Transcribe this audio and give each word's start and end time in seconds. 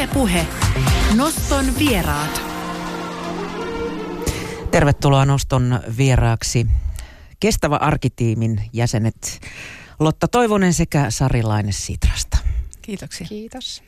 Ylepuhe 0.00 0.46
Noston 1.16 1.64
vieraat. 1.78 2.42
Tervetuloa 4.70 5.24
Noston 5.24 5.80
vieraaksi 5.96 6.66
kestävä 7.40 7.76
arkitiimin 7.76 8.62
jäsenet 8.72 9.40
Lotta 9.98 10.28
Toivonen 10.28 10.74
sekä 10.74 11.06
Sari 11.10 11.42
Laine 11.42 11.72
Sitrasta. 11.72 12.38
Kiitoksia. 12.82 13.26
Kiitos. 13.26 13.82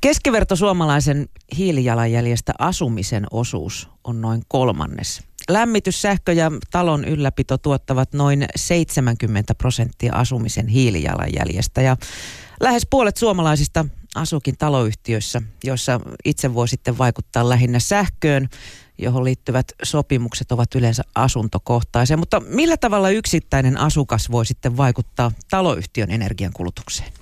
Keskiverto 0.00 0.56
suomalaisen 0.56 1.28
hiilijalanjäljestä 1.56 2.52
asumisen 2.58 3.26
osuus 3.30 3.88
on 4.04 4.20
noin 4.20 4.42
kolmannes. 4.48 5.22
Lämmitys, 5.48 6.02
sähkö 6.02 6.32
ja 6.32 6.50
talon 6.70 7.04
ylläpito 7.04 7.58
tuottavat 7.58 8.12
noin 8.12 8.46
70 8.56 9.54
prosenttia 9.54 10.14
asumisen 10.14 10.68
hiilijalanjäljestä 10.68 11.82
ja 11.82 11.96
lähes 12.60 12.86
puolet 12.90 13.16
suomalaisista 13.16 13.84
asuukin 14.14 14.56
taloyhtiöissä, 14.58 15.42
joissa 15.64 16.00
itse 16.24 16.54
voi 16.54 16.68
sitten 16.68 16.98
vaikuttaa 16.98 17.48
lähinnä 17.48 17.78
sähköön, 17.78 18.48
johon 18.98 19.24
liittyvät 19.24 19.72
sopimukset 19.82 20.52
ovat 20.52 20.74
yleensä 20.74 21.02
asuntokohtaisia. 21.14 22.16
Mutta 22.16 22.40
millä 22.40 22.76
tavalla 22.76 23.10
yksittäinen 23.10 23.76
asukas 23.76 24.30
voi 24.30 24.46
sitten 24.46 24.76
vaikuttaa 24.76 25.32
taloyhtiön 25.50 26.10
energiankulutukseen? 26.10 27.12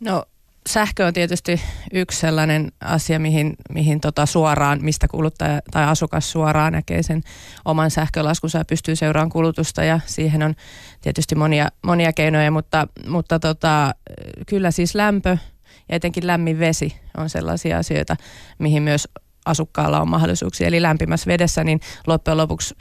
No 0.00 0.24
sähkö 0.68 1.06
on 1.06 1.12
tietysti 1.12 1.60
yksi 1.92 2.20
sellainen 2.20 2.72
asia, 2.80 3.18
mihin, 3.18 3.54
mihin 3.70 4.00
tota 4.00 4.26
suoraan, 4.26 4.78
mistä 4.82 5.08
kuluttaja 5.08 5.60
tai 5.70 5.84
asukas 5.84 6.32
suoraan 6.32 6.72
näkee 6.72 7.02
sen 7.02 7.22
oman 7.64 7.90
sähkölaskunsa 7.90 8.58
ja 8.58 8.64
pystyy 8.64 8.96
seuraamaan 8.96 9.30
kulutusta 9.30 9.84
ja 9.84 10.00
siihen 10.06 10.42
on 10.42 10.54
tietysti 11.00 11.34
monia, 11.34 11.68
monia 11.82 12.12
keinoja, 12.12 12.50
mutta, 12.50 12.88
mutta 13.08 13.38
tota, 13.38 13.94
kyllä 14.46 14.70
siis 14.70 14.94
lämpö 14.94 15.38
ja 15.88 15.96
etenkin 15.96 16.26
lämmin 16.26 16.58
vesi 16.58 17.00
on 17.16 17.30
sellaisia 17.30 17.78
asioita, 17.78 18.16
mihin 18.58 18.82
myös 18.82 19.08
asukkaalla 19.46 20.00
on 20.00 20.08
mahdollisuuksia. 20.08 20.66
Eli 20.66 20.82
lämpimässä 20.82 21.26
vedessä, 21.26 21.64
niin 21.64 21.80
loppujen 22.06 22.36
lopuksi 22.36 22.74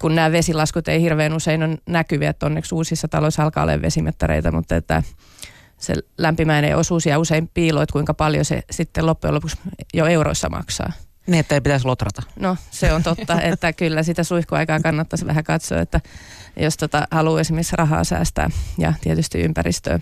kun 0.00 0.14
nämä 0.14 0.32
vesilaskut 0.32 0.88
ei 0.88 1.02
hirveän 1.02 1.32
usein 1.32 1.62
ole 1.62 1.78
näkyviä, 1.86 2.30
että 2.30 2.46
onneksi 2.46 2.74
uusissa 2.74 3.08
taloissa 3.08 3.42
alkaa 3.42 3.62
olla 3.62 3.82
vesimettäreitä, 3.82 4.52
mutta 4.52 4.76
että 4.76 5.02
se 5.80 5.94
lämpimäinen 6.18 6.76
osuus 6.76 7.06
ja 7.06 7.18
usein 7.18 7.50
piiloit, 7.54 7.90
kuinka 7.90 8.14
paljon 8.14 8.44
se 8.44 8.62
sitten 8.70 9.06
loppujen 9.06 9.34
lopuksi 9.34 9.56
jo 9.94 10.06
euroissa 10.06 10.48
maksaa. 10.48 10.92
Niin, 11.26 11.40
että 11.40 11.54
ei 11.54 11.60
pitäisi 11.60 11.86
lotrata. 11.86 12.22
No 12.36 12.56
se 12.70 12.92
on 12.92 13.02
totta, 13.02 13.42
että 13.52 13.72
kyllä 13.72 14.02
sitä 14.02 14.24
suihkuaikaa 14.24 14.80
kannattaisi 14.80 15.26
vähän 15.26 15.44
katsoa, 15.44 15.80
että 15.80 16.00
jos 16.56 16.76
tota, 16.76 17.06
haluaa 17.10 17.40
esimerkiksi 17.40 17.76
rahaa 17.76 18.04
säästää 18.04 18.50
ja 18.78 18.92
tietysti 19.00 19.40
ympäristöä. 19.40 20.00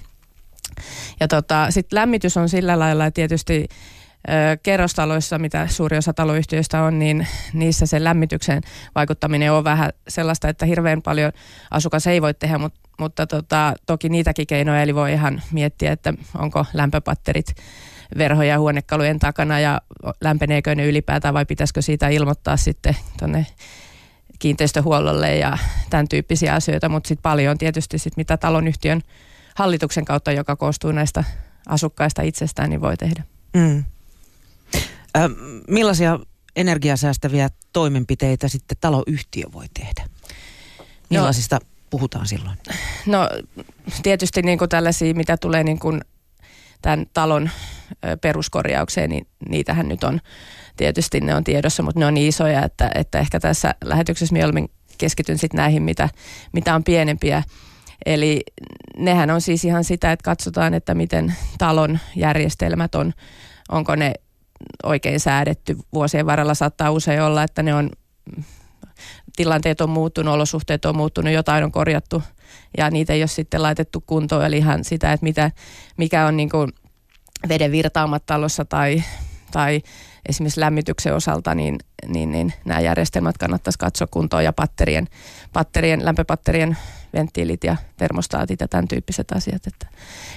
Ja 1.20 1.28
tota, 1.28 1.70
sitten 1.70 1.96
lämmitys 1.96 2.36
on 2.36 2.48
sillä 2.48 2.78
lailla, 2.78 3.06
että 3.06 3.14
tietysti 3.14 3.68
kerrostaloissa, 4.62 5.38
mitä 5.38 5.66
suuri 5.66 5.98
osa 5.98 6.12
taloyhtiöistä 6.12 6.82
on, 6.82 6.98
niin 6.98 7.26
niissä 7.52 7.86
se 7.86 8.04
lämmityksen 8.04 8.62
vaikuttaminen 8.94 9.52
on 9.52 9.64
vähän 9.64 9.90
sellaista, 10.08 10.48
että 10.48 10.66
hirveän 10.66 11.02
paljon 11.02 11.32
asukas 11.70 12.06
ei 12.06 12.22
voi 12.22 12.34
tehdä, 12.34 12.58
mutta, 12.58 12.80
mutta 12.98 13.26
tota, 13.26 13.74
toki 13.86 14.08
niitäkin 14.08 14.46
keinoja, 14.46 14.82
eli 14.82 14.94
voi 14.94 15.12
ihan 15.12 15.42
miettiä, 15.52 15.92
että 15.92 16.14
onko 16.38 16.66
lämpöpatterit 16.74 17.54
verhoja 18.18 18.58
huonekalujen 18.58 19.18
takana 19.18 19.60
ja 19.60 19.80
lämpeneekö 20.20 20.74
ne 20.74 20.86
ylipäätään 20.86 21.34
vai 21.34 21.46
pitäisikö 21.46 21.82
siitä 21.82 22.08
ilmoittaa 22.08 22.56
sitten 22.56 22.96
tuonne 23.18 23.46
kiinteistöhuollolle 24.38 25.36
ja 25.36 25.58
tämän 25.90 26.08
tyyppisiä 26.08 26.54
asioita, 26.54 26.88
mutta 26.88 27.08
sitten 27.08 27.22
paljon 27.22 27.58
tietysti 27.58 27.98
sit 27.98 28.16
mitä 28.16 28.36
talonyhtiön 28.36 29.02
hallituksen 29.54 30.04
kautta, 30.04 30.32
joka 30.32 30.56
koostuu 30.56 30.92
näistä 30.92 31.24
asukkaista 31.68 32.22
itsestään, 32.22 32.70
niin 32.70 32.80
voi 32.80 32.96
tehdä. 32.96 33.22
Mm. 33.56 33.84
Ö, 35.16 35.20
millaisia 35.68 36.18
energiasäästäviä 36.56 37.48
toimenpiteitä 37.72 38.48
sitten 38.48 38.76
taloyhtiö 38.80 39.44
voi 39.52 39.66
tehdä? 39.74 40.08
Millaisista 41.10 41.56
no, 41.56 41.66
puhutaan 41.90 42.28
silloin? 42.28 42.58
No 43.06 43.28
tietysti 44.02 44.42
niin 44.42 44.58
kuin 44.58 44.68
tällaisia, 44.68 45.14
mitä 45.14 45.36
tulee 45.36 45.64
niin 45.64 45.78
kuin 45.78 46.00
tämän 46.82 47.06
talon 47.12 47.50
peruskorjaukseen, 48.20 49.10
niin 49.10 49.26
niitähän 49.48 49.88
nyt 49.88 50.04
on 50.04 50.20
tietysti 50.76 51.20
ne 51.20 51.34
on 51.34 51.44
tiedossa, 51.44 51.82
mutta 51.82 52.00
ne 52.00 52.06
on 52.06 52.14
niin 52.14 52.28
isoja, 52.28 52.64
että, 52.64 52.90
että 52.94 53.18
ehkä 53.18 53.40
tässä 53.40 53.74
lähetyksessä 53.84 54.32
mieluummin 54.32 54.70
keskityn 54.98 55.38
sitten 55.38 55.58
näihin, 55.58 55.82
mitä, 55.82 56.08
mitä 56.52 56.74
on 56.74 56.84
pienempiä. 56.84 57.42
Eli 58.06 58.40
nehän 58.96 59.30
on 59.30 59.40
siis 59.40 59.64
ihan 59.64 59.84
sitä, 59.84 60.12
että 60.12 60.24
katsotaan, 60.24 60.74
että 60.74 60.94
miten 60.94 61.34
talon 61.58 61.98
järjestelmät 62.16 62.94
on, 62.94 63.12
onko 63.68 63.96
ne 63.96 64.14
oikein 64.82 65.20
säädetty. 65.20 65.76
Vuosien 65.92 66.26
varrella 66.26 66.54
saattaa 66.54 66.90
usein 66.90 67.22
olla, 67.22 67.42
että 67.42 67.62
ne 67.62 67.74
on, 67.74 67.90
tilanteet 69.36 69.80
on 69.80 69.90
muuttunut, 69.90 70.34
olosuhteet 70.34 70.84
on 70.84 70.96
muuttunut, 70.96 71.32
jotain 71.32 71.64
on 71.64 71.72
korjattu 71.72 72.22
ja 72.78 72.90
niitä 72.90 73.12
ei 73.12 73.22
ole 73.22 73.26
sitten 73.26 73.62
laitettu 73.62 74.04
kuntoon. 74.06 74.44
Eli 74.44 74.58
ihan 74.58 74.84
sitä, 74.84 75.12
että 75.12 75.24
mitä, 75.24 75.50
mikä 75.96 76.26
on 76.26 76.36
niin 76.36 76.50
kuin 76.50 76.72
veden 77.48 77.72
virtaamat 77.72 78.26
talossa 78.26 78.64
tai, 78.64 79.02
tai 79.50 79.80
esimerkiksi 80.28 80.60
lämmityksen 80.60 81.14
osalta, 81.14 81.54
niin, 81.54 81.78
niin, 82.06 82.32
niin 82.32 82.52
nämä 82.64 82.80
järjestelmät 82.80 83.38
kannattaisi 83.38 83.78
katsoa 83.78 84.08
kuntoon 84.10 84.44
ja 84.44 84.52
patterien, 84.52 85.06
patterien, 85.52 86.04
lämpöpatterien 86.04 86.76
venttiilit 87.12 87.64
ja 87.64 87.76
termostaatit 87.96 88.60
ja 88.60 88.68
tämän 88.68 88.88
tyyppiset 88.88 89.32
asiat. 89.32 89.66
Että 89.66 89.86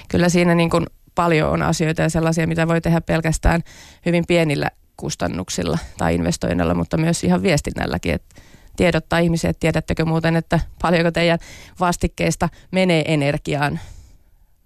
kyllä 0.08 0.28
siinä 0.28 0.54
niin 0.54 0.70
kuin 0.70 0.86
paljon 1.14 1.50
on 1.50 1.62
asioita 1.62 2.02
ja 2.02 2.08
sellaisia, 2.08 2.46
mitä 2.46 2.68
voi 2.68 2.80
tehdä 2.80 3.00
pelkästään 3.00 3.62
hyvin 4.06 4.24
pienillä 4.28 4.70
kustannuksilla 4.96 5.78
tai 5.98 6.14
investoinnilla, 6.14 6.74
mutta 6.74 6.96
myös 6.96 7.24
ihan 7.24 7.42
viestinnälläkin, 7.42 8.14
että 8.14 8.34
tiedottaa 8.76 9.18
ihmisiä, 9.18 9.50
että 9.50 9.60
tiedättekö 9.60 10.04
muuten, 10.04 10.36
että 10.36 10.60
paljonko 10.82 11.10
teidän 11.10 11.38
vastikkeesta 11.80 12.48
menee 12.70 13.04
energiaan 13.14 13.80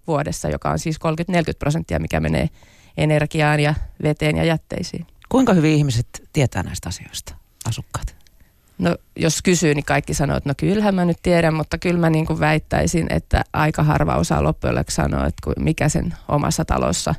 vuodessa, 0.06 0.48
joka 0.48 0.70
on 0.70 0.78
siis 0.78 0.96
30-40 0.96 0.98
prosenttia, 1.58 1.98
mikä 1.98 2.20
menee 2.20 2.48
energiaan 2.96 3.60
ja 3.60 3.74
veteen 4.02 4.36
ja 4.36 4.44
jätteisiin. 4.44 5.06
Kuinka 5.28 5.52
hyvin 5.52 5.74
ihmiset 5.74 6.28
tietää 6.32 6.62
näistä 6.62 6.88
asioista, 6.88 7.34
asukkaat? 7.64 8.25
No 8.78 8.96
jos 9.16 9.42
kysyy, 9.42 9.74
niin 9.74 9.84
kaikki 9.84 10.14
sanoo, 10.14 10.36
että 10.36 10.50
no 10.50 10.54
kyllähän 10.56 10.94
mä 10.94 11.04
nyt 11.04 11.18
tiedän, 11.22 11.54
mutta 11.54 11.78
kyllä 11.78 12.00
mä 12.00 12.10
niin 12.10 12.26
kuin 12.26 12.40
väittäisin, 12.40 13.06
että 13.10 13.44
aika 13.52 13.82
harva 13.82 14.14
osaa 14.14 14.42
loppujen 14.42 14.84
sanoa, 14.88 15.26
että 15.26 15.50
mikä 15.58 15.88
sen 15.88 16.14
omassa 16.28 16.64
talossa 16.64 17.14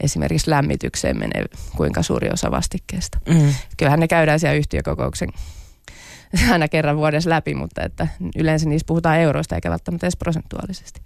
esimerkiksi 0.00 0.50
lämmitykseen 0.50 1.18
menee, 1.18 1.44
kuinka 1.76 2.02
suuri 2.02 2.30
osa 2.32 2.50
vastikkeesta. 2.50 3.18
Mm. 3.28 3.54
Kyllähän 3.76 4.00
ne 4.00 4.08
käydään 4.08 4.40
siellä 4.40 4.56
yhtiökokouksen 4.56 5.28
aina 6.52 6.68
kerran 6.68 6.96
vuodessa 6.96 7.30
läpi, 7.30 7.54
mutta 7.54 7.82
että 7.82 8.08
yleensä 8.36 8.68
niissä 8.68 8.86
puhutaan 8.86 9.18
euroista 9.18 9.54
eikä 9.54 9.70
välttämättä 9.70 10.06
edes 10.06 10.16
prosentuaalisesti. 10.16 11.00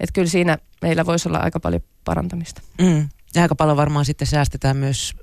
Että 0.00 0.12
kyllä 0.12 0.28
siinä 0.28 0.58
meillä 0.82 1.06
voisi 1.06 1.28
olla 1.28 1.38
aika 1.38 1.60
paljon 1.60 1.82
parantamista. 2.04 2.62
Mm. 2.80 3.08
Ja 3.34 3.42
aika 3.42 3.54
paljon 3.54 3.76
varmaan 3.76 4.04
sitten 4.04 4.26
säästetään 4.26 4.76
myös 4.76 5.14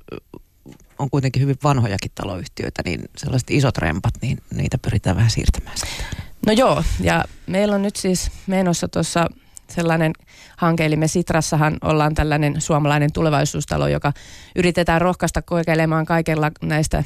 on 1.01 1.09
kuitenkin 1.09 1.41
hyvin 1.41 1.55
vanhojakin 1.63 2.11
taloyhtiöitä, 2.15 2.81
niin 2.85 3.09
sellaiset 3.17 3.51
isot 3.51 3.77
rempat, 3.77 4.13
niin 4.21 4.37
niitä 4.55 4.77
pyritään 4.77 5.15
vähän 5.15 5.31
siirtämään 5.31 5.77
sitten. 5.77 6.05
No 6.47 6.53
joo, 6.53 6.83
ja 6.99 7.25
meillä 7.47 7.75
on 7.75 7.81
nyt 7.81 7.95
siis 7.95 8.31
menossa 8.47 8.87
tuossa 8.87 9.27
sellainen 9.69 10.13
hanke, 10.57 10.85
eli 10.85 10.95
me 10.95 11.07
Sitrassahan 11.07 11.77
ollaan 11.83 12.15
tällainen 12.15 12.61
suomalainen 12.61 13.13
tulevaisuustalo, 13.13 13.87
joka 13.87 14.13
yritetään 14.55 15.01
rohkaista 15.01 15.41
kokeilemaan 15.41 16.05
kaikella 16.05 16.51
näistä 16.61 17.03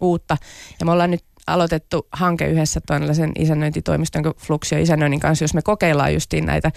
uutta. 0.00 0.36
Ja 0.80 0.86
me 0.86 0.92
ollaan 0.92 1.10
nyt 1.10 1.24
aloitettu 1.46 2.08
hanke 2.12 2.46
yhdessä 2.46 2.80
tällaisen 2.86 3.32
isännöintitoimiston 3.38 4.22
Fluxio 4.36 4.78
isännöinnin 4.78 5.20
kanssa, 5.20 5.44
jos 5.44 5.54
me 5.54 5.62
kokeillaan 5.62 6.14
justiin 6.14 6.46
näitä 6.46 6.72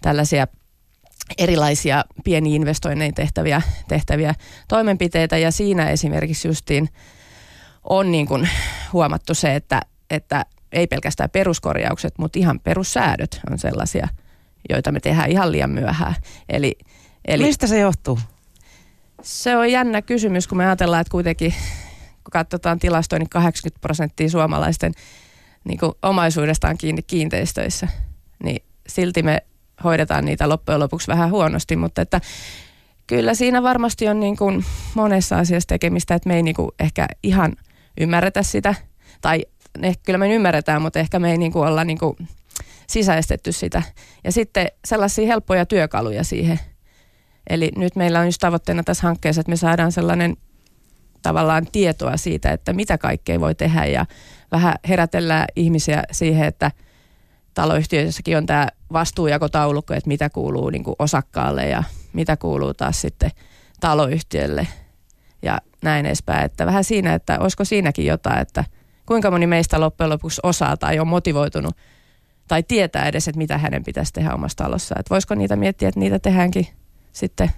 tällaisia– 0.00 0.46
erilaisia 1.38 2.04
pieniä 2.24 2.56
investoinneja 2.56 3.12
tehtäviä, 3.12 3.62
tehtäviä 3.88 4.34
toimenpiteitä 4.68 5.38
ja 5.38 5.50
siinä 5.50 5.90
esimerkiksi 5.90 6.48
justiin 6.48 6.88
on 7.84 8.12
niin 8.12 8.26
kuin 8.26 8.48
huomattu 8.92 9.34
se, 9.34 9.54
että, 9.54 9.80
että 10.10 10.46
ei 10.72 10.86
pelkästään 10.86 11.30
peruskorjaukset, 11.30 12.14
mutta 12.18 12.38
ihan 12.38 12.60
perussäädöt 12.60 13.40
on 13.50 13.58
sellaisia, 13.58 14.08
joita 14.70 14.92
me 14.92 15.00
tehdään 15.00 15.30
ihan 15.30 15.52
liian 15.52 15.70
myöhään. 15.70 16.14
Eli, 16.48 16.78
eli 17.28 17.42
Mistä 17.42 17.66
se 17.66 17.78
johtuu? 17.78 18.18
Se 19.22 19.56
on 19.56 19.72
jännä 19.72 20.02
kysymys, 20.02 20.48
kun 20.48 20.58
me 20.58 20.66
ajatellaan, 20.66 21.00
että 21.00 21.10
kuitenkin 21.10 21.54
kun 22.24 22.30
katsotaan 22.30 22.78
tilastoja, 22.78 23.18
niin 23.18 23.28
80 23.28 23.80
prosenttia 23.80 24.30
suomalaisten 24.30 24.92
niin 25.64 25.78
kuin 25.78 25.92
omaisuudestaan 26.02 26.78
kiinni 26.78 27.02
kiinteistöissä, 27.02 27.88
niin 28.44 28.64
silti 28.88 29.22
me 29.22 29.42
hoidetaan 29.84 30.24
niitä 30.24 30.48
loppujen 30.48 30.80
lopuksi 30.80 31.08
vähän 31.08 31.30
huonosti, 31.30 31.76
mutta 31.76 32.02
että 32.02 32.20
kyllä 33.06 33.34
siinä 33.34 33.62
varmasti 33.62 34.08
on 34.08 34.20
niin 34.20 34.36
kuin 34.36 34.64
monessa 34.94 35.38
asiassa 35.38 35.68
tekemistä, 35.68 36.14
että 36.14 36.28
me 36.28 36.36
ei 36.36 36.42
niin 36.42 36.54
kuin 36.54 36.70
ehkä 36.80 37.06
ihan 37.22 37.52
ymmärretä 38.00 38.42
sitä, 38.42 38.74
tai 39.20 39.44
ehkä 39.82 40.02
kyllä 40.06 40.18
me 40.18 40.34
ymmärretään, 40.34 40.82
mutta 40.82 40.98
ehkä 40.98 41.18
me 41.18 41.30
ei 41.30 41.38
niin 41.38 41.52
kuin 41.52 41.68
olla 41.68 41.84
niin 41.84 41.98
kuin 41.98 42.16
sisäistetty 42.86 43.52
sitä. 43.52 43.82
Ja 44.24 44.32
sitten 44.32 44.66
sellaisia 44.84 45.26
helppoja 45.26 45.66
työkaluja 45.66 46.24
siihen, 46.24 46.58
Eli 47.50 47.72
nyt 47.76 47.96
meillä 47.96 48.20
on 48.20 48.26
just 48.26 48.38
tavoitteena 48.40 48.82
tässä 48.82 49.02
hankkeessa, 49.02 49.40
että 49.40 49.50
me 49.50 49.56
saadaan 49.56 49.92
sellainen 49.92 50.36
tavallaan 51.22 51.66
tietoa 51.72 52.16
siitä, 52.16 52.52
että 52.52 52.72
mitä 52.72 52.98
kaikkea 52.98 53.40
voi 53.40 53.54
tehdä 53.54 53.84
ja 53.84 54.06
vähän 54.52 54.74
herätellään 54.88 55.46
ihmisiä 55.56 56.02
siihen, 56.12 56.48
että 56.48 56.70
taloyhtiöissäkin 57.54 58.36
on 58.36 58.46
tämä 58.46 58.68
vastuujakotaulukko, 58.92 59.94
että 59.94 60.08
mitä 60.08 60.30
kuuluu 60.30 60.70
niin 60.70 60.84
kuin 60.84 60.96
osakkaalle 60.98 61.68
ja 61.68 61.84
mitä 62.12 62.36
kuuluu 62.36 62.74
taas 62.74 63.00
sitten 63.00 63.30
taloyhtiölle 63.80 64.66
ja 65.42 65.58
näin 65.82 66.06
edespäin. 66.06 66.44
Että 66.44 66.66
vähän 66.66 66.84
siinä, 66.84 67.14
että 67.14 67.38
olisiko 67.38 67.64
siinäkin 67.64 68.06
jotain, 68.06 68.38
että 68.38 68.64
kuinka 69.06 69.30
moni 69.30 69.46
meistä 69.46 69.80
loppujen 69.80 70.10
lopuksi 70.10 70.40
osaa 70.42 70.76
tai 70.76 70.98
on 70.98 71.08
motivoitunut 71.08 71.76
tai 72.48 72.62
tietää 72.62 73.08
edes, 73.08 73.28
että 73.28 73.38
mitä 73.38 73.58
hänen 73.58 73.84
pitäisi 73.84 74.12
tehdä 74.12 74.34
omassa 74.34 74.58
talossa. 74.58 74.94
Että 74.98 75.10
voisiko 75.10 75.34
niitä 75.34 75.56
miettiä, 75.56 75.88
että 75.88 76.00
niitä 76.00 76.18
tehdäänkin 76.18 76.66
sitten 77.12 77.50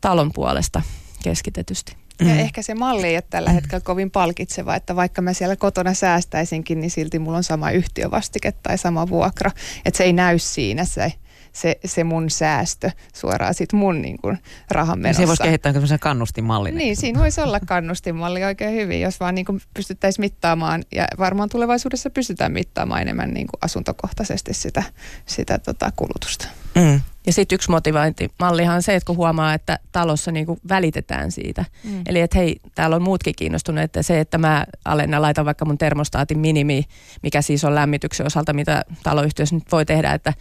talon 0.00 0.32
puolesta 0.32 0.82
keskitetysti. 1.22 2.01
Ja 2.20 2.26
mm. 2.26 2.38
ehkä 2.38 2.62
se 2.62 2.74
malli 2.74 3.06
ei 3.06 3.16
ole 3.16 3.24
tällä 3.30 3.50
hetkellä 3.50 3.80
kovin 3.80 4.10
palkitseva, 4.10 4.76
että 4.76 4.96
vaikka 4.96 5.22
mä 5.22 5.32
siellä 5.32 5.56
kotona 5.56 5.94
säästäisinkin, 5.94 6.80
niin 6.80 6.90
silti 6.90 7.18
mulla 7.18 7.36
on 7.36 7.44
sama 7.44 7.70
yhtiövastike 7.70 8.52
tai 8.52 8.78
sama 8.78 9.08
vuokra. 9.08 9.50
Että 9.84 9.98
se 9.98 10.04
ei 10.04 10.12
näy 10.12 10.38
siinä 10.38 10.84
se 10.84 11.12
se, 11.52 11.78
se 11.84 12.04
mun 12.04 12.30
säästö 12.30 12.90
suoraan 13.14 13.54
sit 13.54 13.72
mun 13.72 14.02
niin 14.02 14.18
kuin 14.18 14.38
rahan 14.70 14.98
menossa. 14.98 15.22
Se 15.22 15.26
voisi 15.26 15.42
kehittää 15.42 15.72
tämmöisen 15.72 15.98
kannustinmallin. 15.98 16.74
Niin, 16.74 16.96
siinä 16.96 17.20
voisi 17.20 17.40
olla 17.40 17.60
kannustinmalli 17.60 18.44
oikein 18.44 18.74
hyvin, 18.74 19.00
jos 19.00 19.20
vaan 19.20 19.34
niin 19.34 19.46
pystyttäisiin 19.74 20.22
mittaamaan 20.22 20.82
ja 20.94 21.08
varmaan 21.18 21.48
tulevaisuudessa 21.48 22.10
pystytään 22.10 22.52
mittaamaan 22.52 23.02
enemmän 23.02 23.34
niin 23.34 23.46
kuin 23.46 23.58
asuntokohtaisesti 23.62 24.54
sitä, 24.54 24.82
sitä 25.26 25.58
tota 25.58 25.92
kulutusta. 25.96 26.48
Mm. 26.74 27.00
Ja 27.26 27.32
sitten 27.32 27.56
yksi 27.56 27.70
motivointimallihan 27.70 28.76
on 28.76 28.82
se, 28.82 28.94
että 28.94 29.06
kun 29.06 29.16
huomaa, 29.16 29.54
että 29.54 29.78
talossa 29.92 30.32
niin 30.32 30.46
kuin 30.46 30.60
välitetään 30.68 31.30
siitä. 31.30 31.64
Mm. 31.84 32.02
Eli 32.06 32.20
että 32.20 32.38
hei, 32.38 32.56
täällä 32.74 32.96
on 32.96 33.02
muutkin 33.02 33.34
kiinnostuneet, 33.36 33.84
että 33.84 34.02
se, 34.02 34.20
että 34.20 34.38
mä 34.38 34.66
Alenna 34.84 35.22
laitan 35.22 35.44
vaikka 35.44 35.64
mun 35.64 35.78
termostaatin 35.78 36.38
minimi, 36.38 36.84
mikä 37.22 37.42
siis 37.42 37.64
on 37.64 37.74
lämmityksen 37.74 38.26
osalta, 38.26 38.52
mitä 38.52 38.84
taloyhtiössä 39.02 39.54
nyt 39.54 39.72
voi 39.72 39.84
tehdä, 39.84 40.12
että 40.12 40.32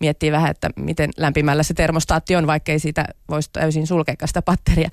miettii 0.00 0.32
vähän, 0.32 0.50
että 0.50 0.70
miten 0.76 1.10
lämpimällä 1.16 1.62
se 1.62 1.74
termostaatti 1.74 2.36
on, 2.36 2.46
vaikkei 2.46 2.78
siitä 2.78 3.04
voisi 3.28 3.50
täysin 3.52 3.86
sulkea 3.86 4.26
sitä 4.26 4.42
patteria. 4.42 4.88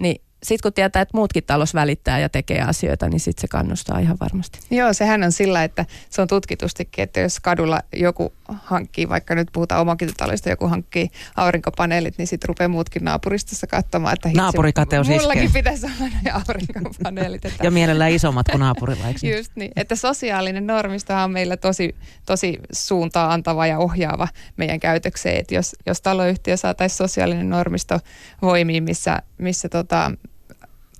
Niin 0.00 0.22
sitten 0.42 0.62
kun 0.62 0.72
tietää, 0.72 1.02
että 1.02 1.16
muutkin 1.16 1.44
talous 1.44 1.74
välittää 1.74 2.18
ja 2.18 2.28
tekee 2.28 2.62
asioita, 2.62 3.08
niin 3.08 3.20
sitten 3.20 3.40
se 3.40 3.48
kannustaa 3.48 3.98
ihan 3.98 4.16
varmasti. 4.20 4.58
Joo, 4.70 4.92
sehän 4.92 5.22
on 5.22 5.32
sillä, 5.32 5.64
että 5.64 5.86
se 6.10 6.22
on 6.22 6.28
tutkitustikin, 6.28 7.02
että 7.02 7.20
jos 7.20 7.40
kadulla 7.40 7.80
joku 7.96 8.32
hankkii, 8.48 9.08
vaikka 9.08 9.34
nyt 9.34 9.48
puhutaan 9.52 9.80
omakotitaloista, 9.80 10.50
joku 10.50 10.68
hankkii 10.68 11.10
aurinkopaneelit, 11.36 12.18
niin 12.18 12.26
sitten 12.26 12.48
rupeaa 12.48 12.68
muutkin 12.68 13.04
naapuristossa 13.04 13.66
katsomaan, 13.66 14.14
että 14.14 14.30
Naapurikateus 14.34 15.08
Mullakin 15.08 15.42
iskee. 15.42 15.62
pitäisi 15.62 15.86
olla 15.86 16.10
ne 16.22 16.30
aurinkopaneelit. 16.30 17.44
Että, 17.44 17.64
ja 17.66 17.70
mielellään 17.70 18.12
isommat 18.12 18.46
kuin 18.50 18.60
naapurilla, 18.60 19.06
eikö 19.06 19.18
niin? 19.22 19.36
Just 19.36 19.52
niin, 19.54 19.72
että 19.76 19.96
sosiaalinen 19.96 20.66
normistohan 20.66 21.24
on 21.24 21.30
meillä 21.30 21.56
tosi, 21.56 21.94
tosi 22.26 22.58
suuntaa 22.72 23.32
antava 23.32 23.66
ja 23.66 23.78
ohjaava 23.78 24.28
meidän 24.56 24.80
käytökseen, 24.80 25.36
että 25.36 25.54
jos, 25.54 25.76
jos 25.86 26.00
taloyhtiö 26.00 26.56
saataisiin 26.56 26.96
sosiaalinen 26.96 27.50
normisto 27.50 28.00
voimiin, 28.42 28.84
missä, 28.84 29.22
missä 29.38 29.68
tota, 29.68 30.12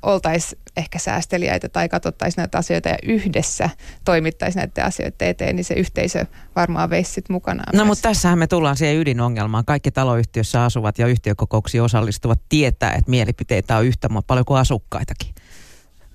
oltaisiin 0.03 0.63
ehkä 0.77 0.99
säästeliäitä 0.99 1.69
tai 1.69 1.89
katsottaisiin 1.89 2.43
näitä 2.43 2.59
asioita 2.59 2.89
ja 2.89 2.97
yhdessä 3.03 3.71
toimittaisiin 4.05 4.61
näiden 4.61 4.85
asioiden 4.85 5.29
eteen, 5.29 5.57
niin 5.57 5.65
se 5.65 5.75
yhteisö 5.75 6.27
varmaan 6.57 6.91
veisi 6.91 7.13
sitten 7.13 7.35
mukanaan. 7.35 7.77
No 7.77 7.85
mutta 7.85 8.03
tässähän 8.03 8.39
me 8.39 8.47
tullaan 8.47 8.77
siihen 8.77 8.97
ydinongelmaan. 8.97 9.65
Kaikki 9.65 9.91
taloyhtiössä 9.91 10.65
asuvat 10.65 10.99
ja 10.99 11.07
yhtiökokouksiin 11.07 11.83
osallistuvat 11.83 12.41
tietää, 12.49 12.93
että 12.93 13.11
mielipiteitä 13.11 13.77
on 13.77 13.85
yhtä 13.85 14.09
paljon 14.27 14.45
kuin 14.45 14.61
asukkaitakin. 14.61 15.35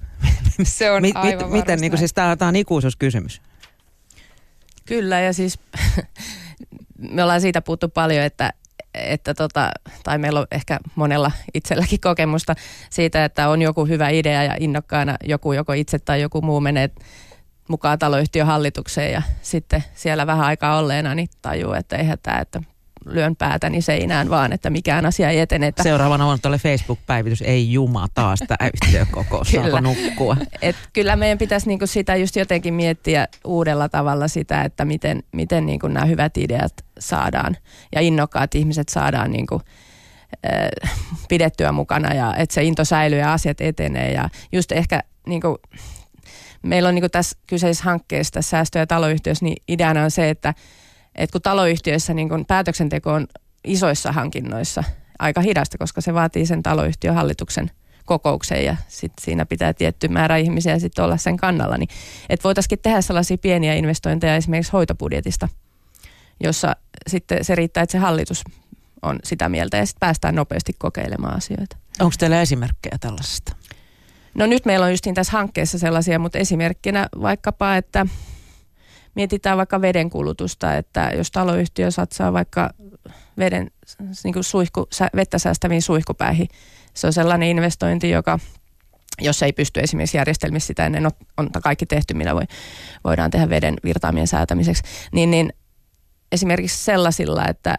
Se 0.64 0.92
on 0.92 1.02
mit, 1.02 1.16
aivan 1.16 1.44
mit, 1.44 1.52
Miten, 1.52 1.80
niin 1.80 1.92
kuin, 1.92 2.00
siis 2.00 2.14
tämä 2.14 2.38
on 2.42 2.56
ikuisuuskysymys. 2.56 3.42
Kyllä 4.86 5.20
ja 5.20 5.34
siis 5.34 5.60
me 7.14 7.24
ollaan 7.24 7.42
siitä 7.42 7.62
puhuttu 7.62 7.90
paljon, 7.90 8.24
että 8.24 8.54
että 8.98 9.34
tota, 9.34 9.72
tai 10.04 10.18
meillä 10.18 10.40
on 10.40 10.48
ehkä 10.52 10.80
monella 10.96 11.32
itselläkin 11.54 12.02
kokemusta 12.02 12.56
siitä, 12.90 13.26
että 13.26 13.50
on 13.50 13.62
joku 13.62 13.86
hyvä 13.86 14.10
idea 14.10 14.44
ja 14.44 14.56
innokkaana 14.60 15.16
joku 15.24 15.54
joko 15.54 15.74
itse 15.74 16.00
tai 16.00 16.22
joku 16.22 16.42
muu 16.42 16.60
menee 16.60 16.90
mukaan 17.68 18.00
taloyhtiön 18.00 18.48
hallitukseen 18.48 19.12
ja 19.12 19.22
sitten 19.42 19.84
siellä 19.94 20.28
vähän 20.28 20.46
aikaa 20.46 20.78
olleena 20.78 21.16
niin 21.16 21.30
tajuu, 21.42 21.74
että 21.74 21.96
eihän 21.96 22.18
tämä, 22.24 22.40
että 22.40 22.62
lyön 23.06 23.36
päätäni 23.36 23.82
seinään 23.82 24.30
vaan, 24.30 24.54
että 24.54 24.70
mikään 24.70 25.06
asia 25.06 25.30
ei 25.30 25.40
etene. 25.40 25.68
Että... 25.68 25.84
Seuraavana 25.84 26.26
on 26.26 26.42
tuolle 26.42 26.58
Facebook-päivitys, 26.58 27.42
ei 27.42 27.72
juma 27.72 28.08
taas 28.14 28.40
tämä 28.48 28.70
yhtiökokous, 28.74 29.52
saako 29.52 29.80
nukkua? 29.80 30.38
Et 30.62 30.76
kyllä 30.94 31.16
meidän 31.16 31.38
pitäisi 31.38 31.68
niinku 31.68 31.88
sitä 31.88 32.16
just 32.16 32.36
jotenkin 32.36 32.74
miettiä 32.74 33.28
uudella 33.46 33.90
tavalla 33.90 34.28
sitä, 34.28 34.62
että 34.62 34.86
miten, 34.86 35.24
miten 35.32 35.66
niinku 35.66 35.88
nämä 35.88 36.06
hyvät 36.06 36.38
ideat 36.38 36.74
saadaan 37.00 37.58
ja 37.96 38.02
innokkaat 38.02 38.56
ihmiset 38.56 38.90
saadaan 38.90 39.32
niinku, 39.32 39.62
äh, 40.46 40.92
pidettyä 41.30 41.72
mukana 41.72 42.14
ja 42.14 42.36
että 42.36 42.54
se 42.54 42.64
into 42.64 42.86
säilyy 42.86 43.20
ja 43.20 43.34
asiat 43.34 43.62
etenee 43.62 44.12
ja 44.12 44.30
just 44.52 44.72
ehkä 44.72 45.04
niinku, 45.28 45.58
meillä 46.64 46.90
on 46.90 46.96
niinku 46.96 47.10
tässä 47.10 47.38
kyseisessä 47.48 47.86
hankkeessa 47.86 48.34
tässä 48.34 48.50
säästö- 48.50 48.80
ja 48.80 48.88
taloyhtiössä, 48.88 49.46
niin 49.46 49.64
ideana 49.68 50.04
on 50.04 50.12
se, 50.12 50.30
että 50.30 50.54
että 51.16 51.32
kun 51.32 51.42
taloyhtiöissä 51.42 52.14
niin 52.14 52.30
kun 52.30 52.46
päätöksenteko 52.46 53.12
on 53.12 53.28
isoissa 53.64 54.12
hankinnoissa 54.12 54.84
aika 55.20 55.42
hidasta, 55.42 55.78
koska 55.78 56.02
se 56.02 56.14
vaatii 56.14 56.46
sen 56.46 56.64
taloyhtiön 56.64 57.16
hallituksen 57.16 57.72
kokoukseen 58.06 58.66
ja 58.66 58.76
sit 58.88 59.14
siinä 59.22 59.46
pitää 59.46 59.74
tietty 59.74 60.08
määrä 60.08 60.38
ihmisiä 60.38 60.80
sitten 60.80 61.06
olla 61.06 61.18
sen 61.18 61.38
kannalla. 61.38 61.78
Niin, 61.78 61.90
että 62.30 62.44
voitaisiin 62.44 62.80
tehdä 62.82 63.02
sellaisia 63.02 63.38
pieniä 63.38 63.74
investointeja 63.74 64.36
esimerkiksi 64.36 64.72
hoitobudjetista, 64.72 65.50
jossa 66.44 66.76
sitten 67.08 67.46
se 67.46 67.56
riittää, 67.56 67.84
että 67.84 67.92
se 67.92 67.98
hallitus 67.98 68.44
on 69.02 69.20
sitä 69.24 69.50
mieltä 69.50 69.78
ja 69.78 69.86
sitten 69.86 70.00
päästään 70.00 70.36
nopeasti 70.36 70.74
kokeilemaan 70.78 71.38
asioita. 71.38 71.78
Onko 72.00 72.16
teillä 72.20 72.42
esimerkkejä 72.42 72.98
tällaisesta? 73.00 73.56
No 74.34 74.46
nyt 74.46 74.66
meillä 74.66 74.86
on 74.86 74.92
justiin 74.92 75.16
tässä 75.16 75.34
hankkeessa 75.34 75.80
sellaisia, 75.80 76.20
mutta 76.20 76.38
esimerkkinä 76.38 77.08
vaikkapa, 77.22 77.76
että 77.76 78.06
mietitään 79.16 79.58
vaikka 79.58 79.82
vedenkulutusta, 79.82 80.76
että 80.76 81.12
jos 81.18 81.32
taloyhtiö 81.32 81.92
satsaa 81.92 82.34
vaikka 82.34 82.70
veden, 83.38 83.72
niin 84.24 84.34
kuin 84.34 84.44
suihku, 84.44 84.88
vettä 85.16 85.38
säästäviin 85.38 85.82
suihkupäihin, 85.82 86.48
se 86.94 87.08
on 87.08 87.14
sellainen 87.14 87.50
investointi, 87.50 88.10
joka 88.10 88.40
jos 89.22 89.44
ei 89.44 89.54
pysty 89.54 89.80
esimerkiksi 89.80 90.18
järjestelmissä 90.18 90.68
sitä 90.68 90.86
ennen 90.86 91.06
on 91.38 91.50
kaikki 91.64 91.86
tehty, 91.86 92.14
millä 92.14 92.36
voi, 92.36 92.44
voidaan 93.04 93.32
tehdä 93.32 93.50
veden 93.50 93.76
virtaamien 93.84 94.28
säätämiseksi, 94.28 94.84
niin, 95.12 95.32
niin 95.32 95.54
esimerkiksi 96.32 96.84
sellaisilla, 96.84 97.48
että 97.48 97.76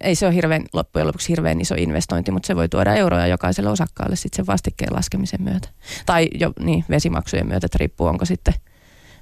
ei 0.00 0.14
se 0.14 0.26
ole 0.26 0.34
hirveän, 0.34 0.64
loppujen 0.72 1.06
lopuksi 1.06 1.28
hirveän 1.28 1.60
iso 1.60 1.74
investointi, 1.78 2.30
mutta 2.30 2.46
se 2.46 2.56
voi 2.56 2.68
tuoda 2.68 2.94
euroja 2.94 3.26
jokaiselle 3.26 3.70
osakkaalle 3.70 4.16
sitten 4.16 4.36
sen 4.36 4.46
vastikkeen 4.46 4.94
laskemisen 4.94 5.42
myötä. 5.42 5.68
Tai 6.06 6.28
jo 6.34 6.52
niin, 6.60 6.84
vesimaksujen 6.90 7.46
myötä, 7.46 7.66
että 7.66 7.78
riippuu 7.78 8.06
onko 8.06 8.24
sitten– 8.24 8.54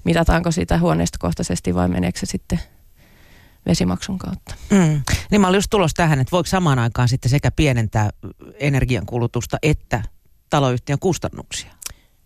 mitataanko 0.04 0.50
sitä 0.50 0.78
huoneistokohtaisesti 0.78 1.74
vai 1.74 1.88
meneekö 1.88 2.18
se 2.18 2.26
sitten 2.26 2.60
vesimaksun 3.66 4.18
kautta. 4.18 4.54
Mm. 4.70 5.02
Niin 5.30 5.40
mä 5.40 5.48
olin 5.48 5.58
just 5.58 5.70
tulos 5.70 5.94
tähän, 5.94 6.20
että 6.20 6.32
voiko 6.32 6.46
samaan 6.46 6.78
aikaan 6.78 7.08
sitten 7.08 7.30
sekä 7.30 7.50
pienentää 7.50 8.10
energiankulutusta 8.60 9.56
että 9.62 10.02
taloyhtiön 10.50 10.98
kustannuksia? 10.98 11.70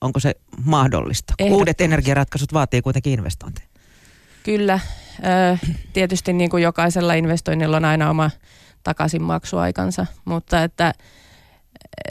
Onko 0.01 0.21
se 0.21 0.35
mahdollista? 0.65 1.35
Uudet 1.41 1.81
energiaratkaisut 1.81 2.53
vaatii 2.53 2.83
kuitenkin 2.83 3.13
investointeja. 3.13 3.69
Kyllä. 4.43 4.81
Tietysti 5.93 6.33
niin 6.33 6.51
kuin 6.51 6.63
jokaisella 6.63 7.15
investoinnilla 7.15 7.77
on 7.77 7.85
aina 7.85 8.11
oma 8.11 8.31
takaisinmaksuaikansa, 8.83 10.07
mutta 10.25 10.63
että 10.63 10.95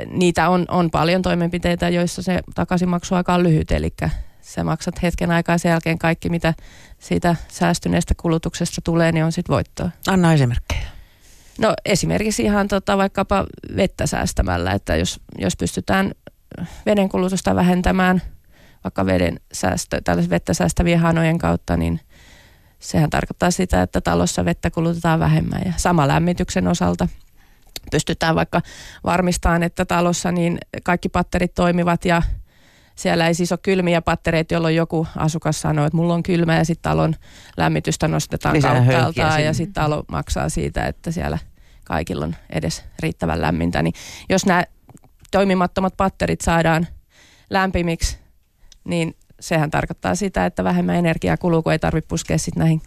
niitä 0.06 0.50
on, 0.50 0.66
on 0.68 0.92
paljon 0.92 1.22
toimenpiteitä, 1.22 1.90
joissa 1.90 2.22
se 2.22 2.40
takaisinmaksuaika 2.56 3.34
on 3.34 3.44
lyhyt, 3.44 3.72
eli 3.72 3.94
sä 4.42 4.64
maksat 4.64 5.02
hetken 5.04 5.32
aikaa 5.32 5.58
sen 5.58 5.70
jälkeen 5.70 5.98
kaikki, 5.98 6.30
mitä 6.30 6.54
siitä 7.00 7.36
säästyneestä 7.48 8.14
kulutuksesta 8.22 8.82
tulee, 8.84 9.12
niin 9.12 9.26
on 9.26 9.32
sitten 9.32 9.54
voittoa. 9.54 9.90
Anna 10.08 10.34
esimerkkejä. 10.34 10.82
No 11.60 11.74
esimerkiksi 11.86 12.44
ihan 12.44 12.68
tota, 12.68 12.98
vaikkapa 12.98 13.46
vettä 13.76 14.08
säästämällä, 14.08 14.72
että 14.72 14.96
jos, 14.96 15.20
jos 15.38 15.56
pystytään 15.56 16.12
veden 16.86 17.10
kulutusta 17.10 17.56
vähentämään 17.56 18.22
vaikka 18.84 19.06
veden 19.06 19.40
säästö, 19.54 20.02
tällaisen 20.04 20.30
vettä 20.30 20.54
säästävien 20.54 21.00
hanojen 21.00 21.38
kautta, 21.38 21.78
niin 21.78 22.00
sehän 22.80 23.10
tarkoittaa 23.10 23.52
sitä, 23.52 23.82
että 23.82 24.02
talossa 24.02 24.46
vettä 24.46 24.72
kulutetaan 24.72 25.20
vähemmän. 25.20 25.62
Ja 25.66 25.74
sama 25.78 26.08
lämmityksen 26.08 26.68
osalta 26.68 27.08
pystytään 27.92 28.36
vaikka 28.36 28.62
varmistamaan, 29.04 29.64
että 29.64 29.86
talossa 29.86 30.32
niin 30.32 30.58
kaikki 30.84 31.10
patterit 31.10 31.54
toimivat 31.54 32.06
ja 32.06 32.22
siellä 33.02 33.28
ei 33.28 33.34
siis 33.34 33.52
ole 33.52 33.60
kylmiä 33.64 34.02
pattereita, 34.02 34.54
jolloin 34.54 34.76
joku 34.76 35.08
asukas 35.16 35.62
sanoo, 35.62 35.86
että 35.86 35.98
mulla 35.98 36.14
on 36.14 36.24
kylmä 36.24 36.58
ja 36.58 36.66
sitten 36.66 36.92
talon 36.92 37.16
lämmitystä 37.58 38.08
nostetaan 38.08 38.62
kauttaaltaan 38.62 39.44
ja 39.44 39.54
sitten 39.54 39.84
talo 39.84 40.04
maksaa 40.08 40.50
siitä, 40.50 40.86
että 40.86 41.12
siellä 41.12 41.38
kaikilla 41.84 42.26
on 42.26 42.36
edes 42.50 42.84
riittävän 43.00 43.42
lämmintä. 43.42 43.84
Niin 43.84 43.94
jos 44.30 44.46
nämä 44.46 44.64
toimimattomat 45.32 45.98
patterit 45.98 46.42
saadaan 46.42 46.88
lämpimiksi, 47.50 48.18
niin 48.84 49.16
sehän 49.40 49.72
tarkoittaa 49.72 50.16
sitä, 50.16 50.46
että 50.46 50.64
vähemmän 50.64 50.96
energiaa 50.96 51.38
kuluu, 51.38 51.64
kun 51.64 51.72
ei 51.72 51.80
tarvitse 51.80 52.08
puskea 52.08 52.38
sitten 52.38 52.62
näihin 52.62 52.82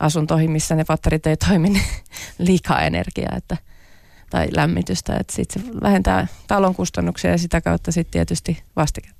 asuntoihin, 0.00 0.50
missä 0.50 0.74
ne 0.74 0.84
patterit 0.84 1.26
ei 1.26 1.36
toimi, 1.36 1.70
niin 1.70 1.84
liikaa 2.38 2.82
energiaa 2.82 3.36
että, 3.36 3.56
tai 4.30 4.48
lämmitystä. 4.56 5.16
Että 5.16 5.32
sit 5.34 5.50
se 5.50 5.60
vähentää 5.82 6.26
talon 6.46 6.74
kustannuksia 6.74 7.30
ja 7.30 7.38
sitä 7.38 7.60
kautta 7.60 7.92
sitten 7.92 8.12
tietysti 8.12 8.62
vastiketta. 8.76 9.15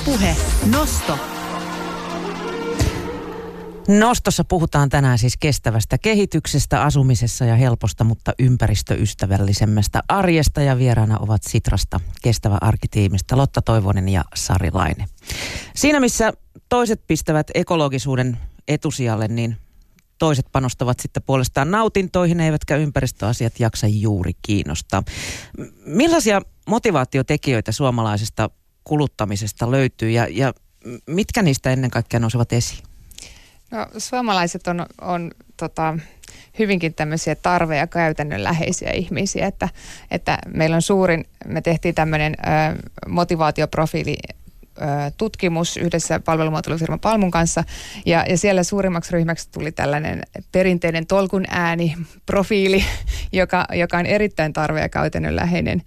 Ylepuhe 0.00 0.36
Nosto. 0.72 1.18
Nostossa 3.88 4.44
puhutaan 4.44 4.88
tänään 4.88 5.18
siis 5.18 5.36
kestävästä 5.36 5.98
kehityksestä, 5.98 6.82
asumisessa 6.82 7.44
ja 7.44 7.56
helposta, 7.56 8.04
mutta 8.04 8.32
ympäristöystävällisemmästä 8.38 10.02
arjesta. 10.08 10.60
Ja 10.62 10.78
vieraana 10.78 11.18
ovat 11.18 11.42
Sitrasta 11.42 12.00
kestävä 12.22 12.58
arkitiimistä 12.60 13.36
Lotta 13.36 13.62
Toivonen 13.62 14.08
ja 14.08 14.24
Sari 14.34 14.70
Laine. 14.72 15.06
Siinä 15.74 16.00
missä 16.00 16.32
toiset 16.68 17.06
pistävät 17.06 17.46
ekologisuuden 17.54 18.38
etusijalle, 18.68 19.28
niin 19.28 19.56
toiset 20.18 20.46
panostavat 20.52 21.00
sitten 21.00 21.22
puolestaan 21.22 21.70
nautintoihin, 21.70 22.40
eivätkä 22.40 22.76
ympäristöasiat 22.76 23.60
jaksa 23.60 23.86
juuri 23.86 24.32
kiinnostaa. 24.42 25.02
Millaisia 25.86 26.40
motivaatiotekijöitä 26.68 27.72
suomalaisesta 27.72 28.50
kuluttamisesta 28.84 29.70
löytyy 29.70 30.10
ja, 30.10 30.26
ja 30.30 30.52
mitkä 31.06 31.42
niistä 31.42 31.70
ennen 31.70 31.90
kaikkea 31.90 32.20
nousevat 32.20 32.52
esiin? 32.52 32.84
No, 33.70 33.86
suomalaiset 33.98 34.66
on, 34.66 34.86
on 35.00 35.30
tota, 35.56 35.98
hyvinkin 36.58 36.94
tämmöisiä 36.94 37.34
tarve- 37.34 37.76
ja 37.76 37.86
käytännönläheisiä 37.86 38.90
ihmisiä, 38.90 39.46
että, 39.46 39.68
että 40.10 40.38
meillä 40.54 40.76
on 40.76 40.82
suurin, 40.82 41.24
me 41.46 41.60
tehtiin 41.60 41.94
tämmöinen 41.94 42.34
ö, 42.38 42.88
motivaatioprofiili 43.08 44.16
tutkimus 45.16 45.76
yhdessä 45.76 46.20
palvelumuotoilufirma 46.20 46.98
Palmun 46.98 47.30
kanssa. 47.30 47.64
Ja, 48.06 48.24
ja 48.28 48.38
siellä 48.38 48.62
suurimmaksi 48.62 49.12
ryhmäksi 49.12 49.48
tuli 49.52 49.72
tällainen 49.72 50.22
perinteinen 50.52 51.06
tolkun 51.06 51.44
ääni 51.48 51.96
profiili, 52.26 52.84
joka, 53.32 53.66
joka 53.74 53.98
on 53.98 54.06
erittäin 54.06 54.52
tarve- 54.52 54.80
ja 54.80 54.88
käytännönläheinen 54.88 55.82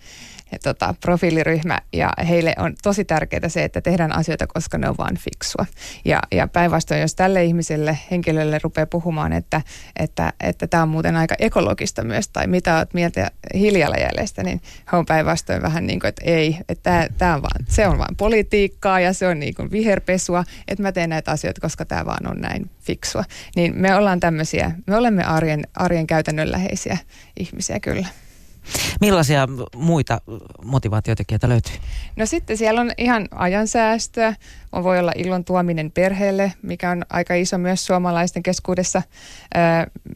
tota, 0.64 0.96
profiiliryhmä 1.02 1.80
ja 1.94 2.14
heille 2.28 2.54
on 2.58 2.74
tosi 2.84 3.06
tärkeää 3.06 3.50
se, 3.50 3.64
että 3.64 3.82
tehdään 3.82 4.16
asioita, 4.16 4.48
koska 4.48 4.78
ne 4.78 4.90
on 4.90 4.96
vain 4.98 5.18
fiksua. 5.18 5.66
Ja, 6.06 6.20
ja 6.32 6.48
päinvastoin, 6.48 7.02
jos 7.02 7.16
tälle 7.16 7.44
ihmiselle, 7.44 7.98
henkilölle 8.12 8.60
rupeaa 8.64 8.86
puhumaan, 8.86 9.34
että 9.34 9.62
että, 10.00 10.34
että 10.40 10.68
tämä 10.68 10.84
on 10.84 10.90
muuten 10.90 11.16
aika 11.16 11.36
ekologista 11.40 12.04
myös, 12.04 12.30
tai 12.30 12.48
mitä 12.48 12.78
olet 12.78 12.94
mieltä 12.94 13.32
hiilijalanjäljestä, 13.54 14.44
niin 14.44 14.62
he 14.92 14.98
on 14.98 15.06
päinvastoin 15.06 15.62
vähän 15.62 15.88
niin 15.88 16.00
kuin, 16.00 16.10
että 16.10 16.22
ei, 16.26 16.58
että 16.70 17.08
tämä 17.18 17.36
on 17.36 17.42
vaan, 17.42 17.66
se 17.68 17.88
on 17.88 17.98
vain 17.98 18.16
politiikkaa 18.18 19.00
ja 19.00 19.14
se 19.14 19.28
on 19.28 19.40
niin 19.40 19.56
kuin 19.56 19.72
viherpesua, 19.72 20.44
että 20.68 20.82
mä 20.82 20.92
teen 20.92 21.10
näitä 21.10 21.32
asioita, 21.32 21.62
koska 21.62 21.86
tämä 21.86 22.06
vaan 22.06 22.28
on 22.28 22.42
näin 22.42 22.70
fiksua. 22.82 23.24
Niin 23.56 23.74
me 23.78 23.96
ollaan 23.96 24.20
tämmöisiä, 24.20 24.72
me 24.88 24.98
olemme 24.98 25.24
arjen, 25.24 25.64
arjen 25.74 26.08
käytännönläheisiä 26.08 26.98
ihmisiä 27.40 27.80
kyllä. 27.80 28.08
Millaisia 29.02 29.48
muita 29.76 30.22
motivaatiotekijöitä 30.64 31.50
löytyy? 31.50 31.76
No 32.16 32.26
sitten 32.26 32.58
siellä 32.58 32.82
on 32.82 32.92
ihan 32.98 33.28
ajansäästöä. 33.32 34.36
On 34.72 34.84
voi 34.84 35.00
olla 35.00 35.12
ilon 35.16 35.46
tuominen 35.46 35.92
perheelle, 35.92 36.54
mikä 36.62 36.92
on 36.92 37.06
aika 37.10 37.34
iso 37.34 37.58
myös 37.58 37.86
suomalaisten 37.86 38.44
keskuudessa. 38.44 39.02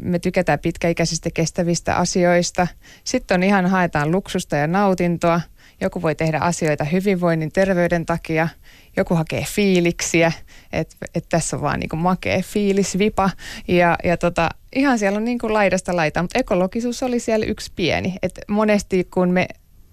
Me 0.01 0.19
tykätään 0.19 0.59
pitkäikäisistä 0.59 1.29
kestävistä 1.33 1.95
asioista. 1.95 2.67
Sitten 3.03 3.35
on 3.35 3.43
ihan 3.43 3.65
haetaan 3.65 4.11
luksusta 4.11 4.55
ja 4.55 4.67
nautintoa. 4.67 5.41
Joku 5.81 6.01
voi 6.01 6.15
tehdä 6.15 6.39
asioita 6.39 6.83
hyvinvoinnin, 6.83 7.51
terveyden 7.51 8.05
takia. 8.05 8.47
Joku 8.97 9.15
hakee 9.15 9.43
fiiliksiä, 9.55 10.31
että 10.73 10.95
et 11.15 11.25
tässä 11.29 11.55
on 11.55 11.61
vaan 11.61 11.79
niinku 11.79 11.95
makea 11.95 12.41
fiilis, 12.41 12.97
vipa. 12.97 13.29
Ja, 13.67 13.97
ja 14.03 14.17
tota, 14.17 14.49
ihan 14.75 14.99
siellä 14.99 15.17
on 15.17 15.25
niinku 15.25 15.53
laidasta 15.53 15.95
laita, 15.95 16.21
mutta 16.21 16.39
ekologisuus 16.39 17.03
oli 17.03 17.19
siellä 17.19 17.45
yksi 17.45 17.71
pieni. 17.75 18.15
Et 18.21 18.39
monesti 18.47 19.03
kun 19.13 19.29
me 19.29 19.47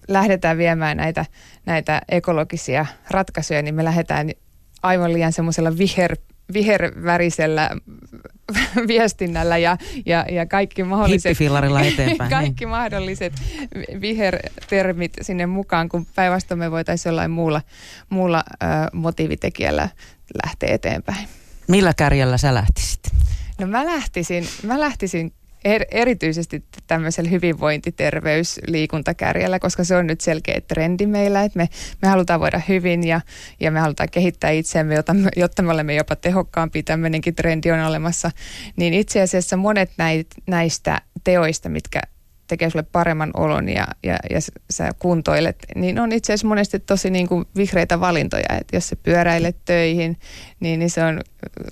lähdetään 0.08 0.58
viemään 0.58 0.96
näitä, 0.96 1.26
näitä 1.66 2.02
ekologisia 2.08 2.86
ratkaisuja, 3.10 3.62
niin 3.62 3.74
me 3.74 3.84
lähdetään 3.84 4.30
aivan 4.82 5.12
liian 5.12 5.32
semmoisella 5.32 5.78
viher, 5.78 6.16
vihervärisellä 6.52 7.70
viestinnällä 8.88 9.58
ja, 9.58 9.76
ja, 10.06 10.26
ja 10.30 10.46
kaikki 10.46 10.84
mahdolliset, 10.84 11.36
eteenpäin. 11.92 12.30
kaikki 12.30 12.64
niin. 12.64 12.68
mahdolliset 12.68 13.32
vihertermit 14.00 15.12
sinne 15.20 15.46
mukaan, 15.46 15.88
kun 15.88 16.06
päinvastoin 16.14 16.58
me 16.58 16.70
voitaisiin 16.70 17.10
jollain 17.10 17.30
muulla, 17.30 17.62
muulla 18.08 18.44
ö, 18.48 18.66
motiivitekijällä 18.92 19.88
lähteä 20.44 20.74
eteenpäin. 20.74 21.28
Millä 21.68 21.94
kärjellä 21.96 22.38
sä 22.38 22.54
lähtisit? 22.54 23.00
No 23.60 23.66
mä 23.66 23.86
lähtisin, 23.86 24.48
mä 24.62 24.80
lähtisin 24.80 25.32
er, 25.64 25.84
erityisesti 25.90 26.64
tämmöisellä 26.86 27.30
hyvinvointiterveys 27.30 28.60
liikuntakärjellä, 28.66 29.58
koska 29.58 29.84
se 29.84 29.96
on 29.96 30.06
nyt 30.06 30.20
selkeä 30.20 30.60
trendi 30.60 31.06
meillä, 31.06 31.42
että 31.42 31.56
me, 31.58 31.68
me 32.02 32.08
halutaan 32.08 32.40
voida 32.40 32.60
hyvin 32.68 33.06
ja, 33.06 33.20
ja 33.60 33.70
me 33.70 33.80
halutaan 33.80 34.08
kehittää 34.10 34.50
itseämme, 34.50 34.94
jotta, 34.94 35.14
jotta 35.36 35.62
me 35.62 35.72
olemme 35.72 35.94
jopa 35.94 36.16
tehokkaampia, 36.16 36.82
tämmöinenkin 36.82 37.34
trendi 37.34 37.70
on 37.70 37.80
olemassa. 37.80 38.30
Niin 38.76 38.94
itse 38.94 39.20
asiassa 39.20 39.56
monet 39.56 39.90
näit, 39.96 40.26
näistä 40.46 41.00
teoista, 41.24 41.68
mitkä 41.68 42.00
tekee 42.46 42.70
sulle 42.70 42.84
paremman 42.92 43.30
olon 43.34 43.68
ja, 43.68 43.86
ja, 44.02 44.16
ja 44.30 44.40
sä 44.70 44.90
kuntoilet, 44.98 45.56
niin 45.74 45.98
on 45.98 46.12
itse 46.12 46.32
asiassa 46.32 46.48
monesti 46.48 46.80
tosi 46.80 47.10
niin 47.10 47.28
kuin 47.28 47.44
vihreitä 47.56 48.00
valintoja. 48.00 48.58
Että 48.60 48.76
jos 48.76 48.88
sä 48.88 48.96
pyöräilet 48.96 49.56
töihin, 49.64 50.16
niin, 50.60 50.78
niin 50.78 50.90
se 50.90 51.04
on 51.04 51.20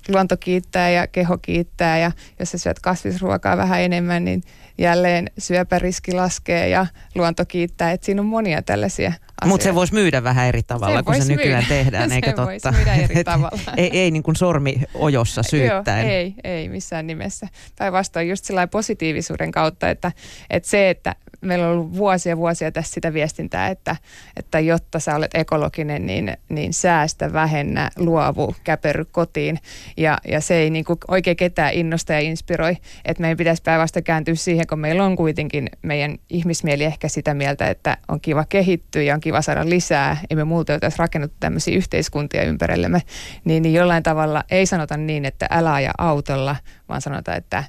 luonto 0.08 0.36
kiittää 0.36 0.90
ja 0.90 1.06
keho 1.06 1.38
kiittää 1.38 1.98
ja 1.98 2.12
jos 2.40 2.50
sä 2.50 2.58
syöt 2.58 2.80
kasvisruokaa 2.80 3.56
vähän 3.56 3.80
enemmän, 3.80 4.24
niin 4.24 4.42
jälleen 4.78 5.30
syöpäriski 5.38 6.12
laskee 6.12 6.68
ja 6.68 6.86
luonto 7.14 7.44
kiittää. 7.44 7.92
Että 7.92 8.04
siinä 8.04 8.20
on 8.20 8.26
monia 8.26 8.62
tällaisia 8.62 9.12
mutta 9.46 9.64
se 9.64 9.74
voisi 9.74 9.94
myydä 9.94 10.22
vähän 10.24 10.46
eri 10.46 10.62
tavalla, 10.62 10.98
se 10.98 11.02
kun 11.02 11.14
se 11.14 11.24
nykyään 11.24 11.64
myydä. 11.68 11.82
tehdään, 11.82 12.12
eikö 12.22 12.32
totta? 12.32 12.72
myydä 12.72 12.94
eri 12.94 13.24
tavalla. 13.34 13.72
ei, 13.76 13.98
ei 13.98 14.10
niin 14.10 14.22
kuin 14.22 14.36
sormi 14.36 14.82
ojossa 14.94 15.42
syyttäen. 15.42 16.06
Joo, 16.06 16.16
ei, 16.16 16.34
ei 16.44 16.68
missään 16.68 17.06
nimessä. 17.06 17.48
Päinvastoin 17.78 18.28
just 18.28 18.44
sellainen 18.44 18.68
positiivisuuden 18.68 19.52
kautta, 19.52 19.90
että, 19.90 20.12
että 20.50 20.68
se, 20.68 20.90
että 20.90 21.16
meillä 21.40 21.66
on 21.66 21.72
ollut 21.72 21.96
vuosia 21.96 22.36
vuosia 22.36 22.72
tässä 22.72 22.92
sitä 22.92 23.12
viestintää, 23.12 23.68
että, 23.68 23.96
että 24.36 24.60
jotta 24.60 25.00
sä 25.00 25.16
olet 25.16 25.34
ekologinen, 25.34 26.06
niin, 26.06 26.36
niin 26.48 26.72
säästä, 26.72 27.32
vähennä, 27.32 27.90
luovu, 27.96 28.54
käpery 28.64 29.04
kotiin. 29.04 29.58
Ja, 29.96 30.18
ja 30.28 30.40
se 30.40 30.54
ei 30.54 30.70
niin 30.70 30.84
kuin 30.84 30.98
oikein 31.08 31.36
ketään 31.36 31.72
innosta 31.72 32.12
ja 32.12 32.20
inspiroi, 32.20 32.76
että 33.04 33.20
meidän 33.20 33.36
pitäisi 33.36 33.62
päinvastoin 33.62 34.04
kääntyä 34.04 34.34
siihen, 34.34 34.61
kun 34.66 34.78
meillä 34.78 35.04
on 35.04 35.16
kuitenkin 35.16 35.68
meidän 35.82 36.18
ihmismieli 36.30 36.84
ehkä 36.84 37.08
sitä 37.08 37.34
mieltä, 37.34 37.68
että 37.68 37.96
on 38.08 38.20
kiva 38.20 38.44
kehittyä 38.48 39.02
ja 39.02 39.14
on 39.14 39.20
kiva 39.20 39.42
saada 39.42 39.68
lisää. 39.68 40.16
Emme 40.30 40.44
muuten 40.44 40.74
oltaisi 40.74 40.98
rakennettu 40.98 41.36
tämmöisiä 41.40 41.76
yhteiskuntia 41.76 42.42
ympärillemme. 42.42 43.02
Niin, 43.44 43.62
niin 43.62 43.74
jollain 43.74 44.02
tavalla 44.02 44.44
ei 44.50 44.66
sanota 44.66 44.96
niin, 44.96 45.24
että 45.24 45.46
älä 45.50 45.72
aja 45.72 45.90
autolla, 45.98 46.56
vaan 46.88 47.02
sanota, 47.02 47.34
että, 47.34 47.64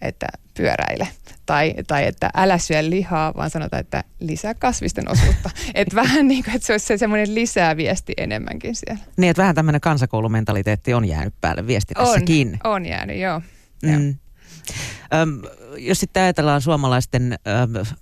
että 0.00 0.26
pyöräile 0.56 1.08
tai, 1.46 1.74
tai 1.86 2.06
että 2.06 2.30
älä 2.34 2.58
syö 2.58 2.90
lihaa, 2.90 3.34
vaan 3.36 3.50
sanotaan, 3.50 3.80
että 3.80 4.04
lisää 4.20 4.54
kasvisten 4.54 5.10
osuutta. 5.10 5.50
että 5.74 5.96
vähän 5.96 6.28
niin 6.28 6.44
kuin, 6.44 6.54
että 6.54 6.66
se 6.66 6.72
olisi 6.72 6.86
se 6.86 6.98
semmoinen 6.98 7.34
lisää 7.34 7.76
viesti 7.76 8.12
enemmänkin 8.16 8.74
siellä. 8.74 9.04
Niin, 9.16 9.30
että 9.30 9.42
vähän 9.42 9.54
tämmöinen 9.54 9.80
kansakoulumentaliteetti 9.80 10.94
on 10.94 11.04
jäänyt 11.04 11.34
päälle 11.40 11.66
viestinnässäkin. 11.66 12.58
On, 12.64 12.72
on 12.72 12.86
jäänyt, 12.86 13.18
joo. 13.18 13.42
Mm. 13.82 13.92
joo. 13.92 14.14
Öm, 15.14 15.42
jos 15.76 16.00
sitten 16.00 16.22
ajatellaan 16.22 16.60
suomalaisten 16.60 17.32
öm, 17.32 17.96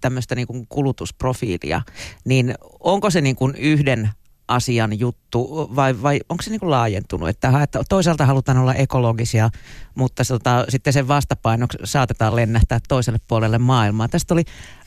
tämmöistä 0.00 0.34
niin 0.34 0.46
kuin 0.46 0.66
kulutusprofiilia, 0.68 1.82
niin 2.24 2.54
onko 2.80 3.10
se 3.10 3.20
niin 3.20 3.36
kuin 3.36 3.54
yhden 3.54 4.10
asian 4.48 4.98
juttu 4.98 5.70
vai, 5.76 6.02
vai 6.02 6.20
onko 6.28 6.42
se 6.42 6.50
niin 6.50 6.60
kuin 6.60 6.70
laajentunut? 6.70 7.28
Että, 7.28 7.62
että 7.62 7.80
toisaalta 7.88 8.26
halutaan 8.26 8.58
olla 8.58 8.74
ekologisia, 8.74 9.50
mutta 9.94 10.24
tota, 10.24 10.64
sitten 10.68 10.92
sen 10.92 11.08
vastapainoksi 11.08 11.78
saatetaan 11.84 12.36
lennähtää 12.36 12.78
toiselle 12.88 13.18
puolelle 13.28 13.58
maailmaa. 13.58 14.08
Tästä 14.08 14.34
oli, 14.34 14.44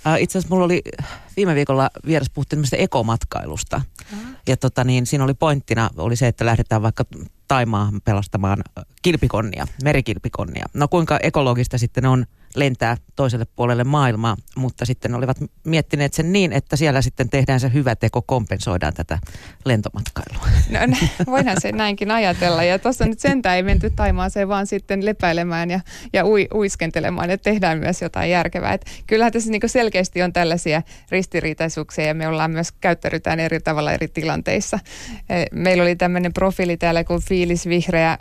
äh, 0.07 0.21
itse 0.21 0.37
asiassa 0.37 0.55
mulla 0.55 0.65
oli 0.65 0.81
viime 1.37 1.55
viikolla 1.55 1.89
vieras 2.05 2.29
puhuttiin 2.29 2.63
ekomatkailusta. 2.71 3.81
Uh-huh. 4.13 4.27
Ja 4.47 4.57
tota 4.57 4.83
niin, 4.83 5.05
siinä 5.05 5.23
oli 5.23 5.33
pointtina 5.33 5.89
oli 5.97 6.15
se, 6.15 6.27
että 6.27 6.45
lähdetään 6.45 6.81
vaikka 6.81 7.05
Taimaa 7.47 7.91
pelastamaan 8.03 8.63
kilpikonnia, 9.01 9.67
merikilpikonnia. 9.83 10.65
No 10.73 10.87
kuinka 10.87 11.19
ekologista 11.23 11.77
sitten 11.77 12.05
on 12.05 12.25
lentää 12.55 12.97
toiselle 13.15 13.45
puolelle 13.55 13.83
maailmaa, 13.83 14.37
mutta 14.55 14.85
sitten 14.85 15.15
olivat 15.15 15.37
miettineet 15.63 16.13
sen 16.13 16.31
niin, 16.31 16.53
että 16.53 16.75
siellä 16.75 17.01
sitten 17.01 17.29
tehdään 17.29 17.59
se 17.59 17.71
hyvä 17.73 17.95
teko, 17.95 18.21
kompensoidaan 18.21 18.93
tätä 18.93 19.19
lentomatkailua. 19.65 20.45
No 20.69 20.79
voidaan 21.25 21.61
se 21.61 21.71
näinkin 21.71 22.11
ajatella 22.11 22.63
ja 22.63 22.79
tuossa 22.79 23.05
nyt 23.05 23.19
sentään 23.19 23.55
ei 23.55 23.63
menty 23.63 23.89
Taimaaseen 23.89 24.47
vaan 24.47 24.67
sitten 24.67 25.05
lepäilemään 25.05 25.69
ja, 25.69 25.79
ja 26.13 26.25
ui, 26.25 26.47
uiskentelemaan, 26.53 27.29
että 27.29 27.51
tehdään 27.51 27.77
myös 27.79 28.01
jotain 28.01 28.29
järkevää. 28.31 28.73
Et 28.73 28.85
kyllähän 29.07 29.33
tässä 29.33 29.51
niinku 29.51 29.67
selkeästi 29.67 30.21
on 30.21 30.33
tällaisia 30.33 30.81
ristiriitaisuuksia 31.11 32.05
ja 32.05 32.13
me 32.13 32.27
ollaan 32.27 32.51
myös 32.51 32.71
käyttäydytään 32.71 33.39
eri 33.39 33.59
tavalla 33.59 33.91
eri 33.91 34.07
tilanteissa. 34.07 34.79
E, 35.29 35.45
meillä 35.51 35.83
oli 35.83 35.95
tämmöinen 35.95 36.33
profiili 36.33 36.77
täällä 36.77 37.03
kuin 37.03 37.21
Fiilis 37.21 37.67
Vihreä, 37.67 38.17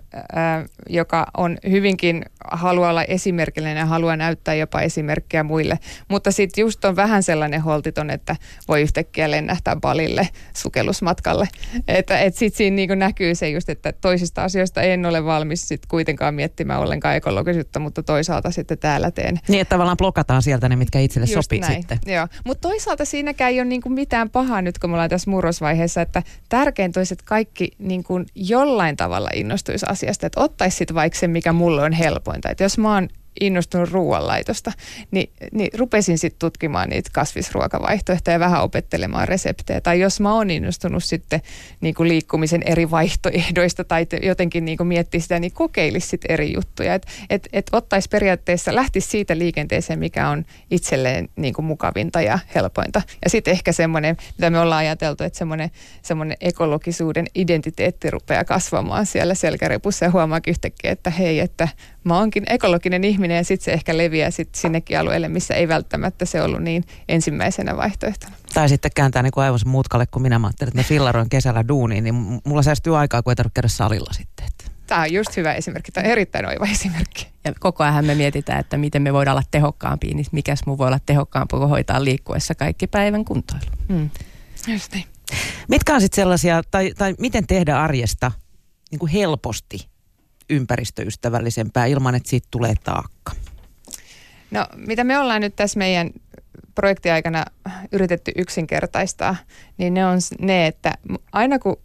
joka 0.88 1.26
on 1.36 1.58
hyvinkin 1.70 2.24
haluaa 2.52 2.90
olla 2.90 3.04
esimerkillinen 3.04 3.76
ja 3.76 3.86
haluaa 3.86 4.16
näyttää 4.16 4.54
jopa 4.54 4.80
esimerkkiä 4.80 5.42
muille. 5.42 5.78
Mutta 6.08 6.32
sitten 6.32 6.62
just 6.62 6.84
on 6.84 6.96
vähän 6.96 7.22
sellainen 7.22 7.60
holtiton, 7.60 8.10
että 8.10 8.36
voi 8.68 8.82
yhtäkkiä 8.82 9.30
lennähtää 9.30 9.76
balille 9.76 10.28
sukellusmatkalle. 10.54 11.48
Että 11.88 12.18
et 12.18 12.36
sitten 12.36 12.56
siinä 12.58 12.74
niinku 12.74 12.94
näkyy 12.94 13.34
se 13.34 13.50
just, 13.50 13.68
että 13.68 13.92
toisista 13.92 14.44
asioista 14.44 14.82
en 14.82 15.06
ole 15.06 15.24
valmis 15.24 15.68
sit 15.68 15.86
kuitenkaan 15.86 16.34
miettimään 16.34 16.80
ollenkaan 16.80 17.16
ekologisuutta, 17.16 17.78
mutta 17.78 18.02
toisaalta 18.02 18.50
sitten 18.50 18.78
täällä 18.78 19.10
teen. 19.10 19.40
Niin, 19.48 19.60
että 19.60 19.74
tavallaan 19.74 19.96
blokataan 19.96 20.42
sieltä 20.42 20.68
ne, 20.68 20.76
mitkä 20.76 21.00
itselle 21.00 21.26
just 21.30 21.44
sopii 21.44 21.60
näin. 21.60 21.74
sitten. 21.74 21.98
Joo, 22.06 22.28
mutta 22.44 22.68
toisaalta 22.68 23.04
siinäkään 23.04 23.50
ei 23.50 23.60
ole 23.60 23.68
niinku 23.68 23.88
mitään 23.88 24.30
pahaa 24.30 24.62
nyt, 24.62 24.78
kun 24.78 24.90
me 24.90 24.94
ollaan 24.94 25.10
tässä 25.10 25.30
murrosvaiheessa, 25.30 26.02
että 26.02 26.22
tärkeintä 26.48 27.00
olisi, 27.00 27.14
että 27.14 27.24
kaikki 27.24 27.70
niinku 27.78 28.20
jollain 28.34 28.96
tavalla 28.96 29.28
innostuisi 29.34 29.86
asiasta, 29.88 30.26
että 30.26 30.40
ottaisi 30.40 30.86
vaikka 30.94 31.18
se, 31.18 31.28
mikä 31.28 31.52
mulle 31.52 31.82
on 31.82 31.92
helpointa. 32.38 32.50
Että 32.50 32.64
jos 32.64 32.78
mä 32.78 32.94
oon 32.94 33.08
innostunut 33.40 33.90
ruoanlaitosta, 33.90 34.72
niin, 35.10 35.30
niin 35.52 35.70
rupesin 35.78 36.18
sitten 36.18 36.38
tutkimaan 36.38 36.88
niitä 36.88 37.10
kasvisruokavaihtoehtoja 37.12 38.34
ja 38.34 38.40
vähän 38.40 38.62
opettelemaan 38.62 39.28
reseptejä. 39.28 39.80
Tai 39.80 40.00
jos 40.00 40.20
mä 40.20 40.34
oon 40.34 40.50
innostunut 40.50 41.04
sitten 41.04 41.40
niin 41.80 41.94
kuin 41.94 42.08
liikkumisen 42.08 42.62
eri 42.62 42.90
vaihtoehdoista 42.90 43.84
tai 43.84 44.06
jotenkin 44.22 44.64
niin 44.64 44.76
kuin 44.76 44.86
miettiä 44.86 45.20
sitä, 45.20 45.38
niin 45.38 45.52
kokeilisi 45.52 46.08
sitten 46.08 46.30
eri 46.30 46.52
juttuja. 46.54 46.94
Että 46.94 47.08
et, 47.30 47.48
et 47.52 47.66
ottaisi 47.72 48.08
periaatteessa, 48.08 48.74
lähtisi 48.74 49.08
siitä 49.08 49.38
liikenteeseen, 49.38 49.98
mikä 49.98 50.28
on 50.28 50.44
itselleen 50.70 51.28
niin 51.36 51.54
kuin 51.54 51.64
mukavinta 51.64 52.20
ja 52.20 52.38
helpointa. 52.54 53.02
Ja 53.24 53.30
sitten 53.30 53.52
ehkä 53.52 53.72
semmoinen, 53.72 54.16
mitä 54.36 54.50
me 54.50 54.60
ollaan 54.60 54.78
ajateltu, 54.78 55.24
että 55.24 55.38
semmoinen, 55.38 55.70
semmoinen 56.02 56.36
ekologisuuden 56.40 57.26
identiteetti 57.34 58.10
rupeaa 58.10 58.44
kasvamaan 58.44 59.06
siellä 59.06 59.34
selkärepussa 59.34 60.04
ja 60.04 60.10
huomaa 60.10 60.40
yhtäkkiä, 60.46 60.90
että 60.90 61.10
hei, 61.10 61.40
että 61.40 61.68
mä 62.04 62.18
oonkin 62.18 62.44
ekologinen 62.48 63.04
ihminen 63.04 63.27
ja 63.36 63.44
sitten 63.44 63.64
se 63.64 63.72
ehkä 63.72 63.96
leviää 63.96 64.30
sit 64.30 64.54
sinnekin 64.54 64.98
alueelle, 64.98 65.28
missä 65.28 65.54
ei 65.54 65.68
välttämättä 65.68 66.24
se 66.24 66.42
ollut 66.42 66.62
niin 66.62 66.84
ensimmäisenä 67.08 67.76
vaihtoehtona. 67.76 68.36
Tai 68.54 68.68
sitten 68.68 68.90
kääntää 68.94 69.22
niin 69.22 69.32
aivan 69.36 69.60
mutkalle, 69.66 70.06
kun 70.06 70.22
minä 70.22 70.40
ajattelin, 70.44 70.68
että 70.68 70.78
mä 70.80 70.84
fillaroin 70.84 71.28
kesällä 71.28 71.68
duuniin, 71.68 72.04
niin 72.04 72.14
mulla 72.44 72.62
säästyy 72.62 72.98
aikaa, 72.98 73.22
kun 73.22 73.30
ei 73.30 73.36
tarvitse 73.36 73.54
käydä 73.54 73.68
salilla 73.68 74.12
sitten. 74.12 74.46
Tämä 74.86 75.00
on 75.00 75.12
just 75.12 75.36
hyvä 75.36 75.54
esimerkki, 75.54 75.92
tämä 75.92 76.04
on 76.04 76.10
erittäin 76.10 76.46
oiva 76.46 76.66
esimerkki. 76.72 77.28
Ja 77.44 77.52
koko 77.60 77.84
ajan 77.84 78.04
me 78.04 78.14
mietitään, 78.14 78.60
että 78.60 78.76
miten 78.76 79.02
me 79.02 79.12
voidaan 79.12 79.36
olla 79.36 79.46
tehokkaampia, 79.50 80.14
niin 80.14 80.26
mikäs 80.32 80.60
muu 80.66 80.78
voi 80.78 80.86
olla 80.86 81.00
tehokkaampaa 81.06 81.60
kuin 81.60 81.70
hoitaa 81.70 82.04
liikkuessa 82.04 82.54
kaikki 82.54 82.86
päivän 82.86 83.24
kuntoilu. 83.24 83.70
Mm. 83.88 84.10
Just 84.68 84.92
niin. 84.92 85.04
Mitkä 85.68 85.94
on 85.94 86.00
sitten 86.00 86.22
sellaisia, 86.22 86.62
tai, 86.70 86.92
tai 86.98 87.14
miten 87.18 87.46
tehdä 87.46 87.80
arjesta 87.80 88.32
niin 88.90 88.98
kuin 88.98 89.12
helposti 89.12 89.88
ympäristöystävällisempää 90.50 91.86
ilman, 91.86 92.14
että 92.14 92.30
siitä 92.30 92.48
tulee 92.50 92.74
taakka? 92.84 93.32
No 94.50 94.66
mitä 94.76 95.04
me 95.04 95.18
ollaan 95.18 95.40
nyt 95.40 95.56
tässä 95.56 95.78
meidän 95.78 96.10
projektiaikana 96.74 97.44
yritetty 97.92 98.32
yksinkertaistaa, 98.36 99.36
niin 99.78 99.94
ne 99.94 100.06
on 100.06 100.18
ne, 100.40 100.66
että 100.66 100.94
aina 101.32 101.58
kun 101.58 101.76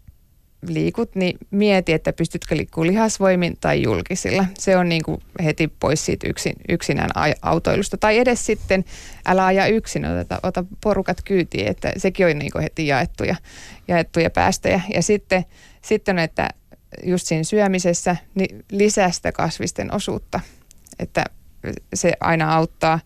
liikut, 0.68 1.14
niin 1.14 1.38
mieti, 1.50 1.92
että 1.92 2.12
pystytkö 2.12 2.56
liikkumaan 2.56 2.92
lihasvoimin 2.92 3.56
tai 3.60 3.82
julkisilla. 3.82 4.44
Se 4.58 4.76
on 4.76 4.88
niin 4.88 5.02
kuin 5.02 5.20
heti 5.44 5.68
pois 5.80 6.06
siitä 6.06 6.28
yksin, 6.28 6.52
yksinään 6.68 7.10
autoilusta. 7.42 7.96
Tai 7.96 8.18
edes 8.18 8.46
sitten 8.46 8.84
älä 9.26 9.46
aja 9.46 9.66
yksin, 9.66 10.04
ota, 10.04 10.40
ota 10.42 10.64
porukat 10.80 11.22
kyytiin, 11.24 11.68
että 11.68 11.92
sekin 11.96 12.26
on 12.26 12.38
niin 12.38 12.52
kuin 12.52 12.62
heti 12.62 12.86
jaettuja, 12.86 13.36
jaettuja 13.88 14.30
päästöjä. 14.30 14.80
Ja 14.94 15.02
sitten, 15.02 15.44
sitten 15.82 16.18
että 16.18 16.48
just 17.02 17.26
siinä 17.26 17.44
syömisessä, 17.44 18.16
niin 18.34 18.64
lisää 18.70 19.10
sitä 19.10 19.32
kasvisten 19.32 19.94
osuutta, 19.94 20.40
että 20.98 21.24
se 21.94 22.12
aina 22.20 22.54
auttaa. 22.54 23.00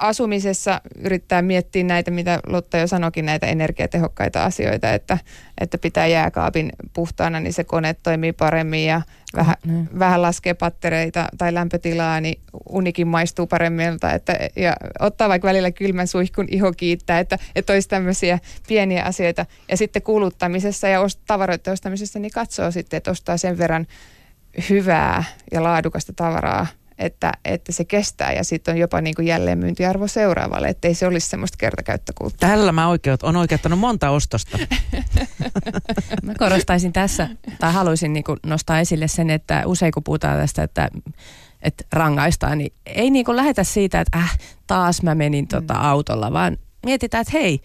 Asumisessa 0.00 0.80
yrittää 0.98 1.42
miettiä 1.42 1.84
näitä, 1.84 2.10
mitä 2.10 2.40
Lotta 2.46 2.78
jo 2.78 2.86
sanokin, 2.86 3.26
näitä 3.26 3.46
energiatehokkaita 3.46 4.44
asioita, 4.44 4.92
että, 4.92 5.18
että 5.60 5.78
pitää 5.78 6.06
jääkaapin 6.06 6.72
puhtaana, 6.92 7.40
niin 7.40 7.52
se 7.52 7.64
kone 7.64 7.94
toimii 7.94 8.32
paremmin 8.32 8.86
ja 8.86 9.02
vähän, 9.36 9.56
mm. 9.66 9.86
vähän 9.98 10.22
laskee 10.22 10.54
pattereita 10.54 11.28
tai 11.38 11.54
lämpötilaa, 11.54 12.20
niin 12.20 12.40
unikin 12.68 13.08
maistuu 13.08 13.46
paremmilta. 13.46 14.12
Että, 14.12 14.36
ja 14.56 14.76
ottaa 15.00 15.28
vaikka 15.28 15.48
välillä 15.48 15.70
kylmän 15.70 16.06
suihkun 16.06 16.46
iho 16.50 16.72
kiittää, 16.72 17.18
että, 17.18 17.38
että 17.54 17.72
olisi 17.72 17.88
tämmöisiä 17.88 18.38
pieniä 18.68 19.04
asioita. 19.04 19.46
Ja 19.68 19.76
sitten 19.76 20.02
kuluttamisessa 20.02 20.88
ja 20.88 21.00
ost- 21.00 21.20
tavaroiden 21.26 21.72
ostamisessa, 21.72 22.18
niin 22.18 22.32
katsoo 22.32 22.70
sitten, 22.70 22.96
että 22.98 23.10
ostaa 23.10 23.36
sen 23.36 23.58
verran 23.58 23.86
hyvää 24.70 25.24
ja 25.52 25.62
laadukasta 25.62 26.12
tavaraa– 26.12 26.66
että, 27.00 27.32
että 27.44 27.72
se 27.72 27.84
kestää 27.84 28.32
ja 28.32 28.44
sitten 28.44 28.72
on 28.72 28.78
jopa 28.78 29.00
niin 29.00 29.14
kuin 29.14 29.26
jälleenmyyntiarvo 29.26 30.06
seuraavalle, 30.06 30.68
ettei 30.68 30.94
se 30.94 31.06
olisi 31.06 31.28
semmoista 31.28 31.56
kertakäyttökulttuuria. 31.58 32.56
Tällä 32.56 32.72
mä 32.72 32.88
oikeut, 32.88 33.22
on 33.22 33.36
oikeuttanut 33.36 33.78
monta 33.78 34.10
ostosta. 34.10 34.58
mä 36.22 36.34
korostaisin 36.38 36.92
tässä, 36.92 37.28
tai 37.58 37.72
haluaisin 37.72 38.12
niin 38.12 38.24
nostaa 38.46 38.80
esille 38.80 39.08
sen, 39.08 39.30
että 39.30 39.62
usein 39.66 39.92
kun 39.92 40.04
puhutaan 40.04 40.38
tästä, 40.38 40.62
että 40.62 40.88
että 41.62 41.84
rangaistaan, 41.92 42.58
niin 42.58 42.72
ei 42.86 43.10
niin 43.10 43.24
kuin 43.24 43.36
lähetä 43.36 43.64
siitä, 43.64 44.00
että 44.00 44.18
äh, 44.18 44.38
taas 44.66 45.02
mä 45.02 45.14
menin 45.14 45.48
tota 45.48 45.74
mm. 45.74 45.80
autolla, 45.80 46.32
vaan 46.32 46.56
mietitään, 46.86 47.22
että 47.22 47.38
hei, 47.38 47.60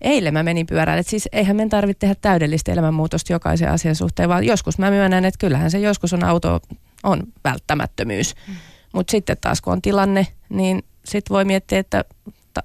eilen 0.00 0.34
mä 0.34 0.42
menin 0.42 0.66
pyörällä. 0.66 1.00
Että 1.00 1.10
siis 1.10 1.28
eihän 1.32 1.56
meidän 1.56 1.70
tarvitse 1.70 1.98
tehdä 1.98 2.14
täydellistä 2.20 2.72
elämänmuutosta 2.72 3.32
jokaisen 3.32 3.70
asian 3.70 3.94
suhteen, 3.94 4.28
vaan 4.28 4.44
joskus 4.44 4.78
mä 4.78 4.90
myönnän, 4.90 5.24
että 5.24 5.38
kyllähän 5.38 5.70
se 5.70 5.78
joskus 5.78 6.12
on 6.12 6.24
auto 6.24 6.60
on 7.02 7.22
välttämättömyys. 7.44 8.34
Mm. 8.48 8.54
Mutta 8.92 9.10
sitten 9.10 9.36
taas 9.40 9.60
kun 9.60 9.72
on 9.72 9.82
tilanne, 9.82 10.26
niin 10.48 10.82
sitten 11.04 11.34
voi 11.34 11.44
miettiä, 11.44 11.78
että 11.78 12.04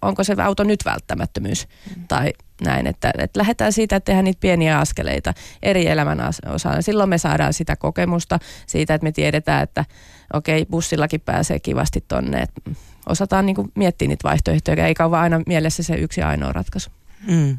onko 0.02 0.24
se 0.24 0.36
auto 0.44 0.64
nyt 0.64 0.86
välttämättömyys 0.86 1.68
mm. 1.96 2.08
tai 2.08 2.34
näin. 2.66 2.88
Että, 2.88 3.14
että 3.18 3.40
lähdetään 3.40 3.74
siitä, 3.74 3.96
että 3.96 4.06
tehdään 4.06 4.26
niitä 4.26 4.40
pieniä 4.40 4.80
askeleita 4.80 5.34
eri 5.64 5.88
elämän 5.88 6.20
osaan. 6.48 6.84
Silloin 6.84 7.10
me 7.10 7.18
saadaan 7.18 7.54
sitä 7.54 7.76
kokemusta 7.76 8.40
siitä, 8.68 8.94
että 8.94 9.04
me 9.04 9.12
tiedetään, 9.12 9.64
että 9.64 9.86
okei, 10.34 10.66
bussillakin 10.66 11.22
pääsee 11.22 11.60
kivasti 11.60 12.04
tonne. 12.08 12.42
Että 12.42 12.62
osataan 13.10 13.46
niin 13.46 13.56
miettiä 13.76 14.08
niitä 14.08 14.30
vaihtoehtoja, 14.30 14.88
eikä 14.88 15.04
ole 15.04 15.12
vaan 15.12 15.24
aina 15.24 15.42
mielessä 15.48 15.84
se 15.84 15.96
yksi 15.96 16.22
ainoa 16.22 16.54
ratkaisu. 16.54 16.90
Mm. 17.28 17.58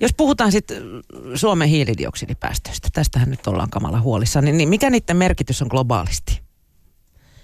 Jos 0.00 0.14
puhutaan 0.16 0.52
sitten 0.52 0.82
Suomen 1.34 1.68
hiilidioksidipäästöistä, 1.68 2.88
tästähän 2.92 3.30
nyt 3.30 3.46
ollaan 3.46 3.70
kamala 3.70 4.00
huolissa, 4.00 4.40
niin, 4.40 4.56
niin 4.56 4.68
mikä 4.68 4.90
niiden 4.90 5.16
merkitys 5.16 5.62
on 5.62 5.68
globaalisti? 5.68 6.41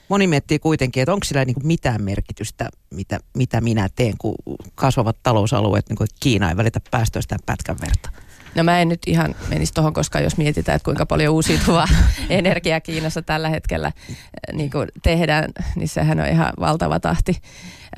Moni 0.08 0.26
miettii 0.26 0.58
kuitenkin, 0.58 1.02
että 1.02 1.12
onko 1.12 1.24
sillä 1.24 1.44
niin 1.44 1.56
mitään 1.62 2.02
merkitystä, 2.02 2.68
mitä, 2.90 3.18
mitä 3.36 3.60
minä 3.60 3.88
teen, 3.96 4.14
kun 4.18 4.34
kasvavat 4.74 5.16
talousalueet, 5.22 5.88
niin 5.88 5.96
kuin 5.96 6.08
Kiina 6.20 6.50
ei 6.50 6.56
välitä 6.56 6.80
päästöistään 6.90 7.40
pätkän 7.46 7.76
verta. 7.80 8.10
No 8.54 8.64
mä 8.64 8.80
en 8.80 8.88
nyt 8.88 9.00
ihan 9.06 9.34
menisi 9.48 9.74
tuohon, 9.74 9.92
koska 9.92 10.20
jos 10.20 10.36
mietitään, 10.36 10.76
että 10.76 10.84
kuinka 10.84 11.06
paljon 11.06 11.34
uusiutuvaa 11.34 11.88
energiaa 12.30 12.80
Kiinassa 12.80 13.22
tällä 13.22 13.48
hetkellä 13.48 13.86
äh, 13.86 13.92
niin 14.52 14.70
kuin 14.70 14.88
tehdään, 15.02 15.50
niin 15.76 15.88
sehän 15.88 16.20
on 16.20 16.26
ihan 16.26 16.52
valtava 16.60 17.00
tahti. 17.00 17.36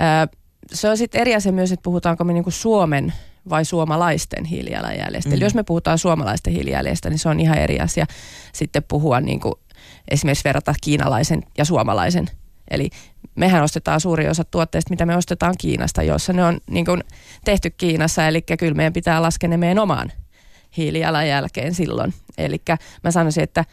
Äh, 0.01 0.29
se 0.73 0.89
on 0.89 0.97
sitten 0.97 1.21
eri 1.21 1.35
asia 1.35 1.53
myös, 1.53 1.73
että 1.73 1.83
puhutaanko 1.83 2.25
me 2.25 2.33
niin 2.33 2.45
kuin 2.45 2.55
Suomen 2.55 3.13
vai 3.51 3.65
suomalaisten 3.65 4.45
hiilijalanjäljestä. 4.45 5.31
Mm. 5.31 5.35
Eli 5.35 5.45
jos 5.45 5.55
me 5.55 5.63
puhutaan 5.63 5.99
suomalaisten 5.99 6.53
hiilijalanjäljestä, 6.53 7.11
niin 7.11 7.19
se 7.19 7.29
on 7.29 7.41
ihan 7.41 7.59
eri 7.59 7.81
asia 7.81 8.07
sitten 8.53 8.83
puhua 8.89 9.21
niin 9.21 9.41
kuin 9.41 9.55
esimerkiksi 10.09 10.45
verrata 10.45 10.75
kiinalaisen 10.81 11.43
ja 11.59 11.65
suomalaisen. 11.65 12.27
Eli 12.71 12.91
mehän 13.35 13.63
ostetaan 13.63 14.01
suuri 14.01 14.29
osa 14.29 14.45
tuotteista, 14.45 14.91
mitä 14.91 15.07
me 15.07 15.17
ostetaan 15.17 15.55
Kiinasta, 15.59 16.03
joissa 16.03 16.33
ne 16.33 16.45
on 16.45 16.61
niin 16.71 16.85
kuin 16.85 17.05
tehty 17.45 17.71
Kiinassa, 17.71 18.29
eli 18.29 18.43
kyllä 18.43 18.75
meidän 18.75 18.93
pitää 18.93 19.23
laskea 19.23 19.49
ne 19.49 19.57
meidän 19.57 19.79
omaan 19.79 20.13
hiilijalanjälkeen 20.77 21.75
silloin. 21.75 22.15
Eli 22.39 22.63
mä 23.05 23.11
sanoisin, 23.11 23.43
että 23.43 23.65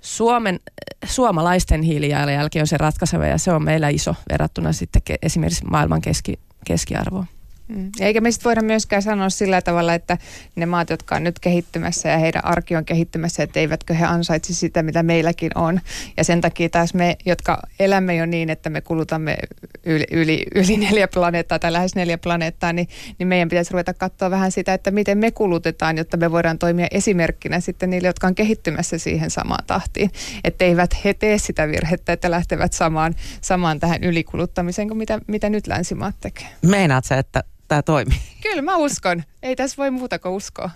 Suomen, 0.00 0.60
suomalaisten 1.04 1.82
hiilijalanjälki 1.82 2.60
on 2.60 2.66
se 2.66 2.76
ratkaiseva 2.76 3.26
ja 3.26 3.38
se 3.38 3.52
on 3.52 3.64
meillä 3.64 3.88
iso 3.88 4.14
verrattuna 4.30 4.72
sitten 4.72 5.02
esimerkiksi 5.22 5.64
maailman 5.64 6.00
keski, 6.00 6.38
keskiarvoon. 6.66 7.26
Mm. 7.68 7.90
Eikä 8.00 8.20
me 8.20 8.30
sitten 8.30 8.44
voida 8.44 8.62
myöskään 8.62 9.02
sanoa 9.02 9.30
sillä 9.30 9.62
tavalla, 9.62 9.94
että 9.94 10.18
ne 10.56 10.66
maat, 10.66 10.90
jotka 10.90 11.16
on 11.16 11.24
nyt 11.24 11.38
kehittymässä 11.38 12.08
ja 12.08 12.18
heidän 12.18 12.44
arki 12.44 12.76
on 12.76 12.84
kehittymässä, 12.84 13.42
että 13.42 13.60
eivätkö 13.60 13.94
he 13.94 14.04
ansaitsi 14.04 14.54
sitä, 14.54 14.82
mitä 14.82 15.02
meilläkin 15.02 15.50
on. 15.54 15.80
Ja 16.16 16.24
sen 16.24 16.40
takia 16.40 16.68
taas 16.68 16.94
me, 16.94 17.16
jotka 17.26 17.62
elämme 17.80 18.16
jo 18.16 18.26
niin, 18.26 18.50
että 18.50 18.70
me 18.70 18.80
kulutamme 18.80 19.36
yli, 19.84 20.04
yli, 20.10 20.46
yli 20.54 20.76
neljä 20.76 21.08
planeettaa 21.08 21.58
tai 21.58 21.72
lähes 21.72 21.94
neljä 21.94 22.18
planeettaa, 22.18 22.72
niin, 22.72 22.88
niin 23.18 23.26
meidän 23.26 23.48
pitäisi 23.48 23.72
ruveta 23.72 23.94
katsoa 23.94 24.30
vähän 24.30 24.52
sitä, 24.52 24.74
että 24.74 24.90
miten 24.90 25.18
me 25.18 25.30
kulutetaan, 25.30 25.98
jotta 25.98 26.16
me 26.16 26.30
voidaan 26.30 26.58
toimia 26.58 26.86
esimerkkinä 26.90 27.60
sitten 27.60 27.90
niille, 27.90 28.08
jotka 28.08 28.26
on 28.26 28.34
kehittymässä 28.34 28.98
siihen 28.98 29.30
samaan 29.30 29.64
tahtiin. 29.66 30.10
Että 30.44 30.64
eivät 30.64 31.04
he 31.04 31.14
tee 31.14 31.38
sitä 31.38 31.68
virhettä, 31.68 32.12
että 32.12 32.30
lähtevät 32.30 32.72
samaan, 32.72 33.14
samaan 33.40 33.80
tähän 33.80 34.04
ylikuluttamiseen 34.04 34.88
kuin 34.88 34.98
mitä, 34.98 35.20
mitä 35.26 35.50
nyt 35.50 35.66
länsimaat 35.66 36.14
tekee. 36.20 36.48
Meinaat 36.62 37.04
sä, 37.04 37.18
että 37.18 37.44
tämä 37.74 37.82
toimii? 37.82 38.18
Kyllä 38.42 38.62
mä 38.62 38.76
uskon. 38.76 39.22
Ei 39.42 39.56
tässä 39.56 39.76
voi 39.76 39.90
muuta 39.90 40.18
kuin 40.18 40.32
uskoa. 40.32 40.70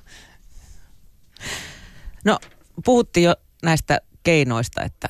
No 2.24 2.38
puhuttiin 2.84 3.24
jo 3.24 3.34
näistä 3.62 4.00
keinoista, 4.22 4.82
että 4.82 5.08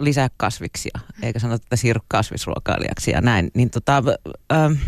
lisää 0.00 0.28
kasviksia, 0.36 0.98
eikä 1.22 1.38
sanota, 1.38 1.62
että 1.62 1.76
siirry 1.76 2.00
kasvisruokailijaksi 2.08 3.10
ja 3.10 3.20
näin. 3.20 3.50
Niin 3.54 3.70
tota, 3.70 4.02
äh, 4.52 4.78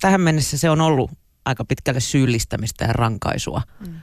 tähän 0.00 0.20
mennessä 0.20 0.58
se 0.58 0.70
on 0.70 0.80
ollut 0.80 1.10
aika 1.44 1.64
pitkälle 1.64 2.00
syyllistämistä 2.00 2.84
ja 2.84 2.92
rankaisua. 2.92 3.62
Mm. 3.86 4.00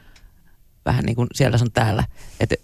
Vähän 0.86 1.06
niin 1.06 1.16
kuin 1.16 1.28
siellä 1.34 1.58
on 1.62 1.72
täällä. 1.72 2.04
Että 2.40 2.56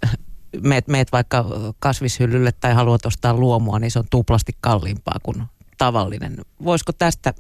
meet, 0.64 0.88
meet 0.88 1.12
vaikka 1.12 1.46
kasvishyllylle 1.80 2.52
tai 2.52 2.74
haluat 2.74 3.06
ostaa 3.06 3.34
luomua, 3.34 3.80
niin 3.80 3.92
se 3.92 4.00
on 4.00 4.06
tuplasti 4.10 4.52
kalliimpaa 4.62 5.20
kuin 5.24 5.44
tavallinen. 5.78 6.38
Voisiko 6.64 6.92
tästä 6.92 7.34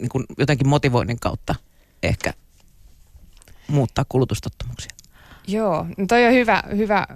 niin 0.00 0.08
kuin 0.08 0.24
jotenkin 0.38 0.68
motivoinnin 0.68 1.20
kautta 1.20 1.54
ehkä 2.02 2.32
muuttaa 3.68 4.04
kulutustottumuksia? 4.08 4.90
Joo, 5.46 5.86
no 5.96 6.06
toi 6.08 6.26
on 6.26 6.32
hyvä, 6.32 6.62
hyvä 6.76 7.06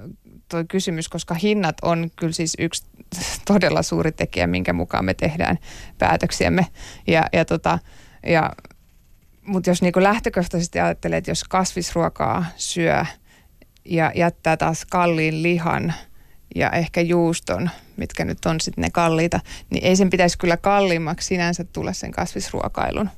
toi 0.48 0.64
kysymys, 0.68 1.08
koska 1.08 1.34
hinnat 1.34 1.76
on 1.82 2.10
kyllä 2.16 2.32
siis 2.32 2.56
yksi 2.58 2.84
todella 3.46 3.82
suuri 3.82 4.12
tekijä, 4.12 4.46
minkä 4.46 4.72
mukaan 4.72 5.04
me 5.04 5.14
tehdään 5.14 5.58
päätöksiämme. 5.98 6.66
Ja, 7.06 7.26
ja 7.32 7.44
tota, 7.44 7.78
ja, 8.26 8.52
mutta 9.42 9.70
jos 9.70 9.82
niinku 9.82 10.02
lähtökohtaisesti 10.02 10.80
ajattelee, 10.80 11.18
että 11.18 11.30
jos 11.30 11.44
kasvisruokaa 11.44 12.44
syö 12.56 13.04
ja 13.84 14.12
jättää 14.14 14.56
taas 14.56 14.86
kalliin 14.90 15.42
lihan 15.42 15.94
ja 16.54 16.70
ehkä 16.70 17.00
juuston, 17.00 17.70
mitkä 17.96 18.24
nyt 18.24 18.46
on 18.46 18.60
sitten 18.60 18.82
ne 18.82 18.90
kalliita, 18.90 19.40
niin 19.70 19.84
ei 19.84 19.96
sen 19.96 20.10
pitäisi 20.10 20.38
kyllä 20.38 20.56
kalliimmaksi 20.56 21.26
sinänsä 21.26 21.64
tulla 21.64 21.92
sen 21.92 22.10
kasvisruokailun 22.10 23.10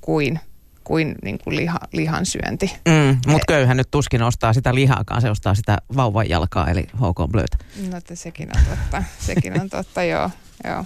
kuin 0.00 0.40
kuin, 0.86 1.14
niin 1.22 1.38
kuin 1.44 1.56
liha, 1.56 1.78
lihan 1.92 2.26
syönti. 2.26 2.72
Mm, 2.88 3.18
Mutta 3.26 3.44
köyhä 3.48 3.74
nyt 3.74 3.90
tuskin 3.90 4.22
ostaa 4.22 4.52
sitä 4.52 4.74
lihaakaan, 4.74 5.22
se 5.22 5.30
ostaa 5.30 5.54
sitä 5.54 5.78
vauvan 5.96 6.28
jalkaa, 6.28 6.70
eli 6.70 6.82
HK 6.82 7.30
Blöötä. 7.30 7.56
No 7.90 7.96
että 7.96 8.14
sekin 8.14 8.48
on 8.56 8.62
totta, 8.64 9.02
sekin 9.18 9.60
on 9.60 9.70
totta, 9.70 10.02
joo. 10.02 10.30
joo. 10.64 10.84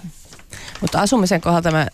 Mutta 0.81 1.01
asumisen 1.01 1.41
kohdalta 1.41 1.71
mä 1.71 1.87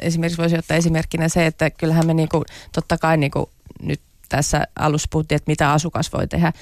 esimerkiksi 0.00 0.38
voisin 0.38 0.58
ottaa 0.58 0.76
esimerkkinä 0.76 1.28
se, 1.28 1.46
että 1.46 1.70
kyllähän 1.70 2.06
me 2.06 2.14
niinku, 2.14 2.44
totta 2.72 2.98
kai 2.98 3.16
niinku, 3.16 3.50
nyt 3.82 4.00
tässä 4.28 4.66
alussa 4.78 5.08
puhuttiin, 5.10 5.36
että 5.36 5.50
mitä 5.50 5.72
asukas 5.72 6.12
voi 6.12 6.28
tehdä, 6.28 6.52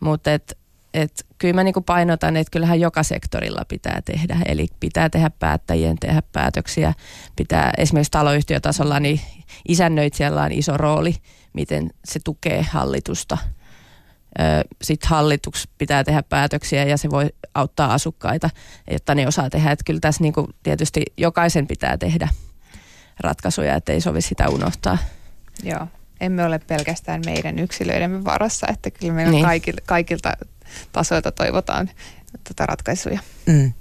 mutta 0.00 0.32
et, 0.32 0.58
et, 0.94 1.26
kyllä 1.38 1.54
mä 1.54 1.64
niinku 1.64 1.80
painotan, 1.80 2.36
että 2.36 2.50
kyllähän 2.50 2.80
joka 2.80 3.02
sektorilla 3.02 3.64
pitää 3.68 4.02
tehdä. 4.04 4.36
Eli 4.46 4.66
pitää 4.80 5.10
tehdä 5.10 5.30
päättäjien 5.38 5.96
tehdä 6.00 6.22
päätöksiä. 6.32 6.94
Pitää 7.36 7.72
esimerkiksi 7.78 8.10
taloyhtiötasolla, 8.10 9.00
niin 9.00 9.20
isännöitsijällä 9.68 10.42
on 10.42 10.52
iso 10.52 10.76
rooli, 10.76 11.14
miten 11.52 11.90
se 12.04 12.20
tukee 12.24 12.62
hallitusta. 12.62 13.38
Sitten 14.82 15.10
hallitus 15.10 15.68
pitää 15.78 16.04
tehdä 16.04 16.22
päätöksiä 16.22 16.84
ja 16.84 16.96
se 16.96 17.10
voi 17.10 17.30
auttaa 17.54 17.94
asukkaita, 17.94 18.50
jotta 18.90 19.14
ne 19.14 19.26
osaa 19.26 19.50
tehdä. 19.50 19.70
Että 19.70 19.84
kyllä 19.86 20.00
tässä 20.00 20.22
niinku 20.22 20.48
tietysti 20.62 21.02
jokaisen 21.16 21.66
pitää 21.66 21.98
tehdä 21.98 22.28
ratkaisuja, 23.20 23.74
ettei 23.74 24.00
sovi 24.00 24.20
sitä 24.20 24.48
unohtaa. 24.48 24.98
Joo, 25.62 25.86
emme 26.20 26.44
ole 26.44 26.58
pelkästään 26.58 27.22
meidän 27.26 27.58
yksilöidemme 27.58 28.24
varassa, 28.24 28.66
että 28.70 28.90
kyllä 28.90 29.12
meillä 29.12 29.30
niin. 29.30 29.44
kaikilta, 29.44 29.82
kaikilta 29.86 30.32
tasoilta 30.92 31.32
toivotaan 31.32 31.90
tätä 32.44 32.66
ratkaisuja. 32.66 33.20
Mm. 33.46 33.72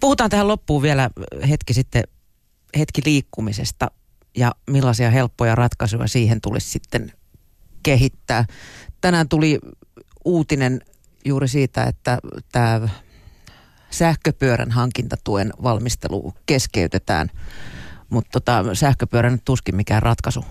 Puhutaan 0.00 0.30
tähän 0.30 0.48
loppuun 0.48 0.82
vielä 0.82 1.10
hetki 1.48 1.74
sitten 1.74 2.04
hetki 2.78 3.02
liikkumisesta 3.04 3.90
ja 4.36 4.52
millaisia 4.70 5.10
helppoja 5.10 5.54
ratkaisuja 5.54 6.06
siihen 6.06 6.40
tulisi 6.40 6.70
sitten 6.70 7.12
kehittää. 7.82 8.44
Tänään 9.00 9.28
tuli 9.28 9.58
uutinen 10.24 10.80
juuri 11.24 11.48
siitä, 11.48 11.84
että 11.84 12.18
tämä 12.52 12.88
sähköpyörän 13.90 14.70
hankintatuen 14.70 15.52
valmistelu 15.62 16.34
keskeytetään, 16.46 17.30
mutta 18.10 18.30
tota, 18.32 18.74
sähköpyörä 18.74 19.30
nyt 19.30 19.44
tuskin 19.44 19.76
mikään 19.76 20.02
ratkaisu 20.02 20.44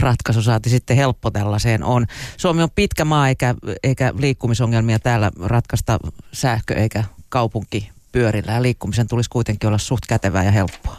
ratkaisu 0.00 0.42
saati 0.42 0.70
sitten 0.70 0.96
helppo 0.96 1.30
tällaiseen 1.30 1.84
on. 1.84 2.06
Suomi 2.36 2.62
on 2.62 2.70
pitkä 2.74 3.04
maa 3.04 3.28
eikä, 3.28 3.54
eikä 3.82 4.12
liikkumisongelmia 4.18 4.98
täällä 4.98 5.30
ratkaista 5.40 5.98
sähkö 6.32 6.74
eikä 6.74 7.04
kaupunki 7.28 7.90
pyörillä 8.12 8.52
ja 8.52 8.62
liikkumisen 8.62 9.08
tulisi 9.08 9.30
kuitenkin 9.30 9.68
olla 9.68 9.78
suht 9.78 10.06
kätevää 10.08 10.44
ja 10.44 10.50
helppoa. 10.50 10.96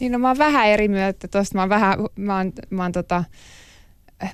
Niin 0.00 0.12
no 0.12 0.18
mä 0.18 0.28
oon 0.28 0.38
vähän 0.38 0.66
eri 0.66 0.88
mieltä 0.88 1.28
tuosta. 1.28 1.54
Mä 1.54 1.62
oon 1.62 1.68
vähän, 1.68 1.98
mä 2.16 2.36
oon, 2.36 2.52
mä 2.70 2.82
oon 2.82 2.92
tota, 2.92 3.24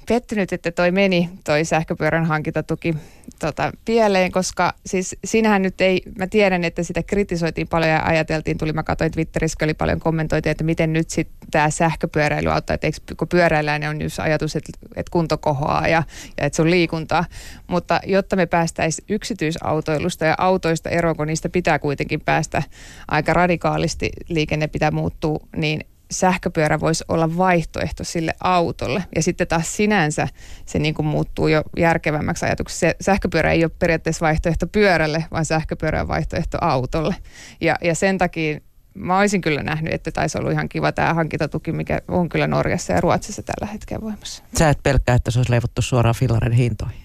pettynyt, 0.08 0.52
että 0.52 0.70
toi 0.70 0.90
meni, 0.90 1.30
toi 1.44 1.64
sähköpyörän 1.64 2.24
hankintatuki 2.24 2.94
tota, 3.38 3.72
pieleen, 3.84 4.32
koska 4.32 4.74
siis 4.86 5.16
sinähän 5.24 5.62
nyt 5.62 5.80
ei, 5.80 6.02
mä 6.18 6.26
tiedän, 6.26 6.64
että 6.64 6.82
sitä 6.82 7.02
kritisoitiin 7.02 7.68
paljon 7.68 7.90
ja 7.90 8.02
ajateltiin, 8.04 8.58
tuli 8.58 8.72
mä 8.72 8.82
katsoin 8.82 9.12
Twitterissä, 9.12 9.64
oli 9.64 9.74
paljon 9.74 10.00
kommentoitiin, 10.00 10.50
että 10.50 10.64
miten 10.64 10.92
nyt 10.92 11.10
sitten 11.10 11.48
tämä 11.50 11.70
sähköpyöräily 11.70 12.52
auttaa, 12.52 12.74
että 12.74 12.86
eikö, 12.86 12.98
kun 13.16 13.28
pyöräillään, 13.28 13.80
niin 13.80 13.90
on 13.90 14.02
just 14.02 14.18
ajatus, 14.18 14.56
että, 14.56 14.72
että 14.96 15.10
kunto 15.10 15.38
kohoaa 15.38 15.88
ja, 15.88 16.02
ja 16.38 16.46
että 16.46 16.56
se 16.56 16.62
on 16.62 16.70
liikuntaa, 16.70 17.24
mutta 17.66 18.00
jotta 18.06 18.36
me 18.36 18.46
päästäisiin 18.46 19.06
yksityisautoilusta 19.08 20.24
ja 20.24 20.34
autoista 20.38 20.90
eroon, 20.90 21.16
kun 21.16 21.26
niistä 21.26 21.48
pitää 21.48 21.78
kuitenkin 21.78 22.20
päästä 22.20 22.62
aika 23.08 23.32
radikaalisti, 23.32 24.10
liikenne 24.28 24.66
pitää 24.66 24.90
muuttua, 24.90 25.38
niin 25.56 25.80
sähköpyörä 26.10 26.80
voisi 26.80 27.04
olla 27.08 27.36
vaihtoehto 27.36 28.04
sille 28.04 28.34
autolle. 28.40 29.04
Ja 29.16 29.22
sitten 29.22 29.46
taas 29.46 29.76
sinänsä 29.76 30.28
se 30.66 30.78
niin 30.78 30.94
kuin 30.94 31.06
muuttuu 31.06 31.48
jo 31.48 31.62
järkevämmäksi 31.76 32.44
ajatuksi. 32.44 32.78
Se 32.78 32.96
sähköpyörä 33.00 33.52
ei 33.52 33.64
ole 33.64 33.72
periaatteessa 33.78 34.26
vaihtoehto 34.26 34.66
pyörälle, 34.66 35.24
vaan 35.30 35.44
sähköpyörä 35.44 36.00
on 36.00 36.08
vaihtoehto 36.08 36.58
autolle. 36.60 37.14
Ja, 37.60 37.76
ja 37.82 37.94
sen 37.94 38.18
takia 38.18 38.60
mä 38.94 39.18
olisin 39.18 39.40
kyllä 39.40 39.62
nähnyt, 39.62 39.92
että 39.92 40.12
taisi 40.12 40.38
ollut 40.38 40.52
ihan 40.52 40.68
kiva 40.68 40.92
tämä 40.92 41.14
hankintatuki, 41.14 41.72
mikä 41.72 42.00
on 42.08 42.28
kyllä 42.28 42.46
Norjassa 42.46 42.92
ja 42.92 43.00
Ruotsissa 43.00 43.42
tällä 43.42 43.72
hetkellä 43.72 44.02
voimassa. 44.02 44.42
Sä 44.58 44.68
et 44.68 44.82
pelkkää, 44.82 45.14
että 45.14 45.30
se 45.30 45.38
olisi 45.38 45.50
leivottu 45.50 45.82
suoraan 45.82 46.14
fillarin 46.14 46.52
hintoihin? 46.52 47.04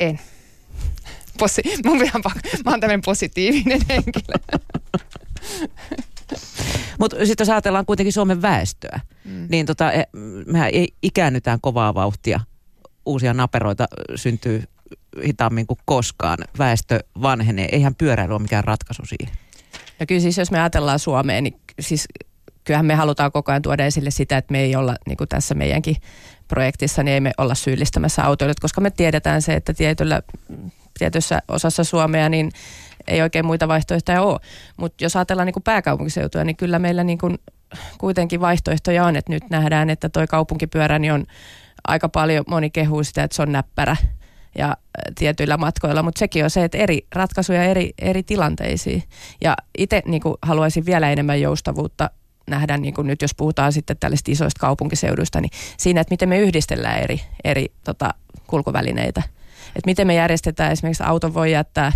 En. 0.00 0.20
Posi- 1.38 1.62
mun 1.84 1.98
mä 1.98 2.70
oon 2.70 2.80
tämmöinen 2.80 3.02
positiivinen 3.04 3.80
henkilö. 3.88 4.34
Mutta 6.98 7.16
sitten 7.26 7.44
jos 7.44 7.50
ajatellaan 7.50 7.86
kuitenkin 7.86 8.12
Suomen 8.12 8.42
väestöä, 8.42 9.00
mm. 9.24 9.46
niin 9.50 9.66
tota, 9.66 9.92
e, 9.92 10.04
mehän 10.46 10.70
ikäännytään 11.02 11.58
kovaa 11.60 11.94
vauhtia. 11.94 12.40
Uusia 13.06 13.34
naperoita 13.34 13.86
syntyy 14.14 14.62
hitaammin 15.26 15.66
kuin 15.66 15.78
koskaan. 15.84 16.38
Väestö 16.58 17.00
vanhenee. 17.22 17.68
Eihän 17.72 17.94
pyöräily 17.94 18.32
ole 18.32 18.42
mikään 18.42 18.64
ratkaisu 18.64 19.02
siihen. 19.06 19.34
No 20.00 20.06
kyllä 20.08 20.20
siis 20.20 20.38
jos 20.38 20.50
me 20.50 20.60
ajatellaan 20.60 20.98
Suomeen, 20.98 21.44
niin 21.44 21.60
siis 21.80 22.08
kyllähän 22.64 22.86
me 22.86 22.94
halutaan 22.94 23.32
koko 23.32 23.52
ajan 23.52 23.62
tuoda 23.62 23.86
esille 23.86 24.10
sitä, 24.10 24.36
että 24.36 24.52
me 24.52 24.60
ei 24.60 24.76
olla 24.76 24.96
niin 25.06 25.16
kuin 25.16 25.28
tässä 25.28 25.54
meidänkin 25.54 25.96
projektissa, 26.48 27.02
niin 27.02 27.14
ei 27.14 27.20
me 27.20 27.32
olla 27.38 27.54
syyllistämässä 27.54 28.24
autoilijat, 28.24 28.60
koska 28.60 28.80
me 28.80 28.90
tiedetään 28.90 29.42
se, 29.42 29.54
että 29.54 29.74
tietyllä, 29.74 30.22
tietyssä 30.98 31.42
osassa 31.48 31.84
Suomea 31.84 32.28
niin 32.28 32.50
ei 33.06 33.22
oikein 33.22 33.46
muita 33.46 33.68
vaihtoehtoja 33.68 34.22
ole. 34.22 34.40
Mutta 34.76 35.04
jos 35.04 35.16
ajatellaan 35.16 35.46
niin 35.46 35.54
kuin 35.54 35.64
niin 36.44 36.56
kyllä 36.56 36.78
meillä 36.78 37.04
niin 37.04 37.18
kuin 37.18 37.38
kuitenkin 37.98 38.40
vaihtoehtoja 38.40 39.04
on, 39.04 39.16
että 39.16 39.32
nyt 39.32 39.50
nähdään, 39.50 39.90
että 39.90 40.08
toi 40.08 40.26
kaupunkipyörä 40.26 40.98
niin 40.98 41.12
on 41.12 41.26
aika 41.88 42.08
paljon, 42.08 42.44
moni 42.48 42.70
kehuu 42.70 43.04
sitä, 43.04 43.22
että 43.22 43.36
se 43.36 43.42
on 43.42 43.52
näppärä 43.52 43.96
ja 44.58 44.76
tietyillä 45.14 45.56
matkoilla, 45.56 46.02
mutta 46.02 46.18
sekin 46.18 46.44
on 46.44 46.50
se, 46.50 46.64
että 46.64 46.78
eri 46.78 47.06
ratkaisuja 47.14 47.64
eri, 47.64 47.92
eri 47.98 48.22
tilanteisiin. 48.22 49.02
Ja 49.40 49.56
itse 49.78 50.02
niin 50.06 50.22
haluaisin 50.42 50.86
vielä 50.86 51.10
enemmän 51.10 51.40
joustavuutta 51.40 52.10
nähdä, 52.50 52.78
niin 52.78 52.94
kuin 52.94 53.06
nyt 53.06 53.22
jos 53.22 53.34
puhutaan 53.34 53.72
sitten 53.72 53.96
tällaisista 54.00 54.30
isoista 54.30 54.60
kaupunkiseuduista, 54.60 55.40
niin 55.40 55.50
siinä, 55.76 56.00
että 56.00 56.12
miten 56.12 56.28
me 56.28 56.38
yhdistellään 56.38 56.98
eri, 56.98 57.20
eri 57.44 57.66
tota, 57.84 58.14
kulkuvälineitä. 58.46 59.22
Että 59.66 59.86
miten 59.86 60.06
me 60.06 60.14
järjestetään, 60.14 60.72
esimerkiksi 60.72 61.02
auto 61.02 61.34
voi 61.34 61.52
jättää 61.52 61.92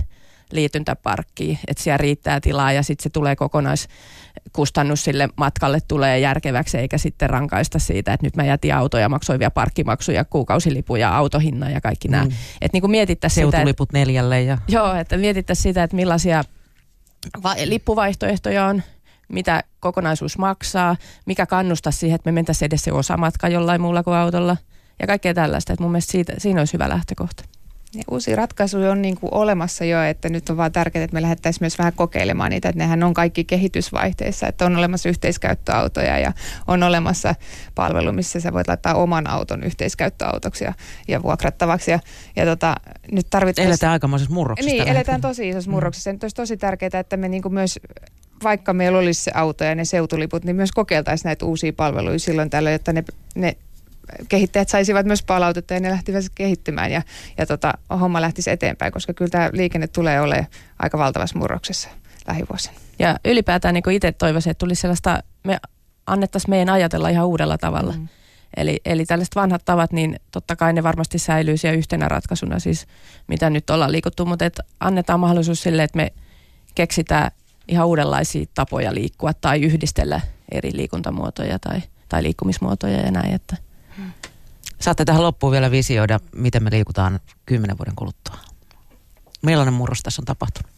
liityntäparkkiin, 0.53 1.59
että 1.69 1.83
siellä 1.83 1.97
riittää 1.97 2.41
tilaa 2.41 2.73
ja 2.73 2.83
sitten 2.83 3.03
se 3.03 3.11
tulee 3.11 3.37
kokonaiskustannus 3.37 5.05
sille 5.05 5.29
matkalle 5.37 5.79
tulee 5.89 6.19
järkeväksi 6.19 6.79
eikä 6.79 6.99
sitten 6.99 7.31
rankaista 7.31 7.79
siitä, 7.79 8.13
että 8.13 8.27
nyt 8.27 8.37
mä 8.37 8.45
jätin 8.45 8.75
autoja 8.75 9.03
ja 9.03 9.09
maksoin 9.09 9.39
vielä 9.39 9.51
parkkimaksuja, 9.51 10.25
kuukausilipuja, 10.25 11.17
autohinnan 11.17 11.73
ja 11.73 11.81
kaikki 11.81 12.09
nämä. 12.09 12.25
Mm. 12.25 12.31
Että 12.61 12.79
niin 12.79 12.91
mietittäisiin 12.91 13.47
sitä, 13.47 13.57
Seutuliput 13.57 13.93
neljälle 13.93 14.43
ja... 14.43 14.59
Joo, 14.69 14.95
että 14.95 15.17
mietittäisiin 15.17 15.63
sitä, 15.63 15.83
että 15.83 15.97
millaisia 15.97 16.45
va- 17.43 17.55
lippuvaihtoehtoja 17.65 18.67
on, 18.67 18.83
mitä 19.29 19.65
kokonaisuus 19.81 20.39
maksaa, 20.39 20.97
mikä 21.27 21.47
kannustaa 21.47 21.93
siihen, 21.93 22.15
että 22.15 22.31
me 22.31 22.35
mentäisiin 22.35 22.67
edes 22.67 22.85
se 22.85 22.93
osamatka 22.93 23.49
jollain 23.49 23.81
muulla 23.81 24.03
kuin 24.03 24.17
autolla 24.17 24.57
ja 25.01 25.07
kaikkea 25.07 25.35
tällaista. 25.35 25.73
Että 25.73 25.83
mun 25.83 25.93
mielestä 25.93 26.13
siitä, 26.13 26.33
siinä 26.39 26.61
olisi 26.61 26.73
hyvä 26.73 26.89
lähtökohta. 26.89 27.45
Ja 27.95 28.03
uusia 28.11 28.37
ratkaisuja 28.37 28.91
on 28.91 29.03
niin 29.03 29.17
kuin 29.17 29.35
olemassa 29.35 29.85
jo, 29.85 30.03
että 30.03 30.29
nyt 30.29 30.51
on 30.51 30.57
vaan 30.57 30.73
tärkeää, 30.73 31.05
että 31.05 31.15
me 31.15 31.23
lähdettäisiin 31.23 31.63
myös 31.63 31.79
vähän 31.79 31.93
kokeilemaan 31.93 32.51
niitä, 32.51 32.69
että 32.69 32.79
nehän 32.79 33.03
on 33.03 33.15
kaikki 33.15 33.45
kehitysvaihteissa, 33.45 34.47
että 34.47 34.67
on 34.67 34.77
olemassa 34.77 35.09
yhteiskäyttöautoja 35.09 36.19
ja 36.19 36.33
on 36.67 36.83
olemassa 36.83 37.35
palvelu, 37.75 38.13
missä 38.13 38.41
sä 38.41 38.53
voit 38.53 38.69
laittaa 38.69 38.95
oman 38.95 39.31
auton 39.31 39.65
yhteiskäyttöautoksi 39.65 40.65
ja, 40.65 40.73
ja 41.09 41.23
vuokrattavaksi. 41.23 41.91
Ja, 41.91 41.99
ja 42.37 42.45
tota, 42.45 42.75
nyt 43.13 43.27
tarvitaan... 43.31 43.69
Eletään 43.69 43.93
aikamoisessa 43.93 44.35
murroksessa. 44.35 44.71
Niin, 44.71 44.89
eletään 44.89 45.21
tosi 45.21 45.49
isossa 45.49 45.71
mm. 45.71 45.75
murroksessa. 45.75 46.11
Mm. 46.11 46.15
Nyt 46.15 46.23
olisi 46.23 46.37
tosi 46.37 46.57
tärkeää, 46.57 47.01
että 47.01 47.17
me 47.17 47.29
niin 47.29 47.43
kuin 47.43 47.55
myös 47.55 47.79
vaikka 48.43 48.73
meillä 48.73 48.99
olisi 48.99 49.23
se 49.23 49.31
auto 49.35 49.65
ja 49.65 49.75
ne 49.75 49.85
seutuliput, 49.85 50.45
niin 50.45 50.57
myös 50.57 50.73
kokeiltaisiin 50.73 51.29
näitä 51.29 51.47
uusia 51.47 51.73
palveluja 51.73 52.19
silloin 52.19 52.51
tällöin, 52.51 52.73
jotta 52.73 52.93
ne, 52.93 53.05
ne 53.35 53.57
kehittäjät 54.29 54.69
saisivat 54.69 55.07
myös 55.07 55.23
palautetta 55.23 55.75
ja 55.75 55.81
ne 55.81 55.91
lähtivät 55.91 56.25
kehittymään 56.35 56.93
ja, 56.93 57.03
ja 57.39 57.47
tota, 57.47 57.73
homma 58.01 58.21
lähtisi 58.21 58.51
eteenpäin, 58.51 58.93
koska 58.93 59.15
kyllä 59.15 59.31
tämä 59.31 59.51
liikenne 59.53 59.87
tulee 59.87 60.21
olemaan 60.21 60.47
aika 60.79 60.99
valtavassa 60.99 61.39
murroksessa 61.39 61.89
lähivuosina. 62.29 62.75
Ja 62.99 63.17
ylipäätään 63.25 63.75
niin 63.75 63.91
itse 63.91 64.13
toivoisin, 64.13 64.51
että 64.51 64.59
tulisi 64.59 64.81
sellaista, 64.81 65.23
me 65.45 65.59
annettaisiin 66.07 66.51
meidän 66.51 66.69
ajatella 66.69 67.09
ihan 67.09 67.27
uudella 67.27 67.59
tavalla. 67.59 67.93
Mm. 67.93 68.09
Eli, 68.57 68.81
eli 68.85 69.07
tällaiset 69.07 69.37
vanhat 69.37 69.65
tavat, 69.65 69.93
niin 69.93 70.21
totta 70.31 70.57
kai 70.57 70.73
ne 70.73 70.83
varmasti 70.83 71.19
säilyy 71.19 71.57
siellä 71.57 71.79
yhtenä 71.79 72.09
ratkaisuna, 72.09 72.59
siis 72.59 72.87
mitä 73.27 73.51
nyt 73.51 73.71
ollaan 73.71 73.93
liikuttu, 73.93 74.27
mutta 74.27 74.45
et 74.45 74.61
annetaan 74.81 75.21
mahdollisuus 75.21 75.63
sille, 75.63 75.83
että 75.83 75.97
me 75.97 76.13
keksitään 76.75 77.31
ihan 77.69 77.87
uudenlaisia 77.87 78.47
tapoja 78.55 78.95
liikkua 78.95 79.35
tai 79.35 79.61
yhdistellä 79.61 80.21
eri 80.53 80.71
liikuntamuotoja 80.73 81.59
tai, 81.59 81.83
tai 82.09 82.23
liikkumismuotoja 82.23 83.01
ja 83.01 83.11
näin, 83.11 83.35
että– 83.35 83.57
Saatte 84.81 85.05
tähän 85.05 85.23
loppuun 85.23 85.53
vielä 85.53 85.71
visioida, 85.71 86.21
miten 86.35 86.63
me 86.63 86.71
liikutaan 86.71 87.21
kymmenen 87.47 87.79
vuoden 87.79 87.95
kuluttua. 87.97 88.37
Millainen 89.43 89.75
murros 89.75 90.03
tässä 90.03 90.23
on 90.23 90.27
tapahtunut? 90.27 90.73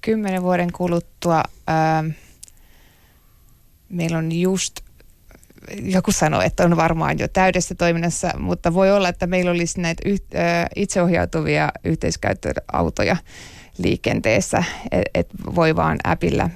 Kymmenen 0.00 0.42
vuoden 0.42 0.72
kuluttua 0.72 1.42
ää, 1.66 1.98
ähm, 1.98 2.08
meillä 3.88 4.18
on 4.18 4.32
just, 4.32 4.80
joku 5.82 6.12
sanoi, 6.12 6.46
että 6.46 6.64
on 6.64 6.76
varmaan 6.76 7.18
jo 7.18 7.28
täydessä 7.28 7.74
toiminnassa, 7.74 8.30
mutta 8.38 8.74
voi 8.74 8.92
olla, 8.92 9.08
että 9.08 9.26
meillä 9.26 9.50
olisi 9.50 9.80
näitä 9.80 10.02
yht, 10.08 10.34
ää, 10.34 10.62
äh, 10.62 10.68
itseohjautuvia 10.76 11.72
yhteiskäyttöautoja 11.84 13.16
liikenteessä, 13.78 14.64
että 14.90 15.10
et 15.14 15.28
voi 15.54 15.76
vaan 15.76 15.98
äpillä 16.06 16.50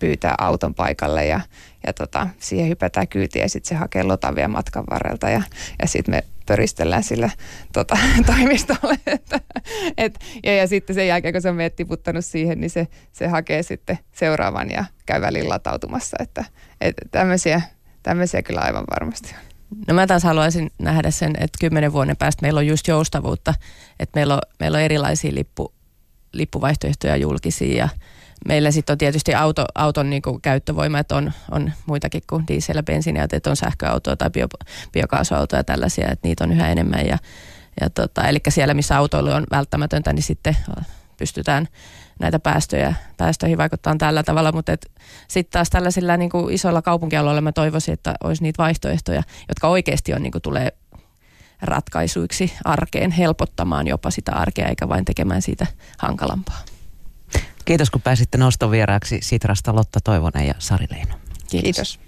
pyytää 0.00 0.34
auton 0.38 0.74
paikalle 0.74 1.26
ja, 1.26 1.40
ja 1.86 1.92
tota, 1.92 2.26
siihen 2.38 2.68
hypätään 2.68 3.08
kyytiin 3.08 3.42
ja 3.42 3.48
sitten 3.48 3.68
se 3.68 3.74
hakee 3.74 4.02
lotavia 4.02 4.48
matkan 4.48 4.84
varrelta 4.90 5.30
ja, 5.30 5.42
ja 5.82 5.88
sitten 5.88 6.14
me 6.14 6.24
pöristellään 6.46 7.02
sillä 7.02 7.30
tota, 7.72 7.98
toimistolle. 8.26 8.98
Että, 9.06 9.40
et, 9.96 10.18
ja, 10.44 10.56
ja 10.56 10.66
sitten 10.66 10.94
sen 10.94 11.08
jälkeen, 11.08 11.34
kun 11.34 11.42
se 11.42 11.48
on 11.48 11.56
meidät 11.56 11.76
tiputtanut 11.76 12.24
siihen, 12.24 12.60
niin 12.60 12.70
se, 12.70 12.86
se 13.12 13.26
hakee 13.26 13.62
sitten 13.62 13.98
seuraavan 14.12 14.70
ja 14.70 14.84
käy 15.06 15.20
välillä 15.20 15.48
latautumassa. 15.48 16.16
Että, 16.20 16.44
et 16.80 16.94
tämmöisiä, 17.10 17.62
tämmöisiä 18.02 18.42
kyllä 18.42 18.60
aivan 18.60 18.84
varmasti 18.90 19.34
on. 19.38 19.54
No 19.88 19.94
mä 19.94 20.06
taas 20.06 20.22
haluaisin 20.22 20.70
nähdä 20.78 21.10
sen, 21.10 21.30
että 21.30 21.58
kymmenen 21.60 21.92
vuoden 21.92 22.16
päästä 22.16 22.42
meillä 22.42 22.58
on 22.58 22.66
just 22.66 22.88
joustavuutta, 22.88 23.54
että 24.00 24.18
meillä 24.18 24.34
on, 24.34 24.40
meillä 24.60 24.76
on 24.76 24.82
erilaisia 24.82 25.34
lippu, 25.34 25.72
lippuvaihtoehtoja 26.32 27.16
julkisia 27.16 27.76
ja 27.76 27.88
meillä 28.48 28.70
sitten 28.70 28.94
on 28.94 28.98
tietysti 28.98 29.34
auto, 29.34 29.64
auton 29.74 30.10
niin 30.10 30.22
kuin 30.22 30.40
käyttövoima, 30.40 30.98
että 30.98 31.16
on, 31.16 31.32
on 31.50 31.72
muitakin 31.86 32.22
kuin 32.26 32.44
diesel- 32.48 32.76
ja 32.76 32.82
bensiiniä, 32.82 33.26
että 33.32 33.50
on 33.50 33.56
sähköautoa 33.56 34.16
tai 34.16 34.30
bio, 34.30 34.46
biokaasuautoja 34.92 35.60
ja 35.60 35.64
tällaisia, 35.64 36.08
että 36.10 36.28
niitä 36.28 36.44
on 36.44 36.52
yhä 36.52 36.68
enemmän. 36.68 37.06
Ja, 37.06 37.18
ja 37.80 37.90
tota, 37.90 38.28
eli 38.28 38.38
siellä, 38.48 38.74
missä 38.74 38.98
autoilu 38.98 39.30
on 39.30 39.46
välttämätöntä, 39.50 40.12
niin 40.12 40.22
sitten 40.22 40.56
pystytään 41.16 41.68
näitä 42.18 42.38
päästöjä, 42.38 42.94
päästöihin 43.16 43.58
vaikuttaa 43.58 43.96
tällä 43.98 44.22
tavalla, 44.22 44.52
mutta 44.52 44.72
sitten 45.28 45.52
taas 45.52 45.70
tällaisilla 45.70 46.16
niin 46.16 46.30
kuin 46.30 46.54
isoilla 46.54 46.82
kaupunkialueilla 46.82 47.40
mä 47.40 47.52
toivoisin, 47.52 47.94
että 47.94 48.14
olisi 48.24 48.42
niitä 48.42 48.62
vaihtoehtoja, 48.62 49.22
jotka 49.48 49.68
oikeasti 49.68 50.14
on, 50.14 50.22
niin 50.22 50.32
kuin 50.32 50.42
tulee 50.42 50.72
ratkaisuiksi 51.62 52.52
arkeen, 52.64 53.10
helpottamaan 53.10 53.86
jopa 53.86 54.10
sitä 54.10 54.32
arkea, 54.32 54.68
eikä 54.68 54.88
vain 54.88 55.04
tekemään 55.04 55.42
siitä 55.42 55.66
hankalampaa. 55.98 56.73
Kiitos 57.64 57.90
kun 57.90 58.02
pääsitte 58.02 58.38
noston 58.38 58.70
vieraaksi 58.70 59.18
Sitrasta 59.22 59.74
Lotta 59.74 60.00
Toivonen 60.04 60.46
ja 60.46 60.54
Sari 60.58 60.86
Leino. 60.90 61.14
Kiitos. 61.50 61.62
Kiitos. 61.62 61.98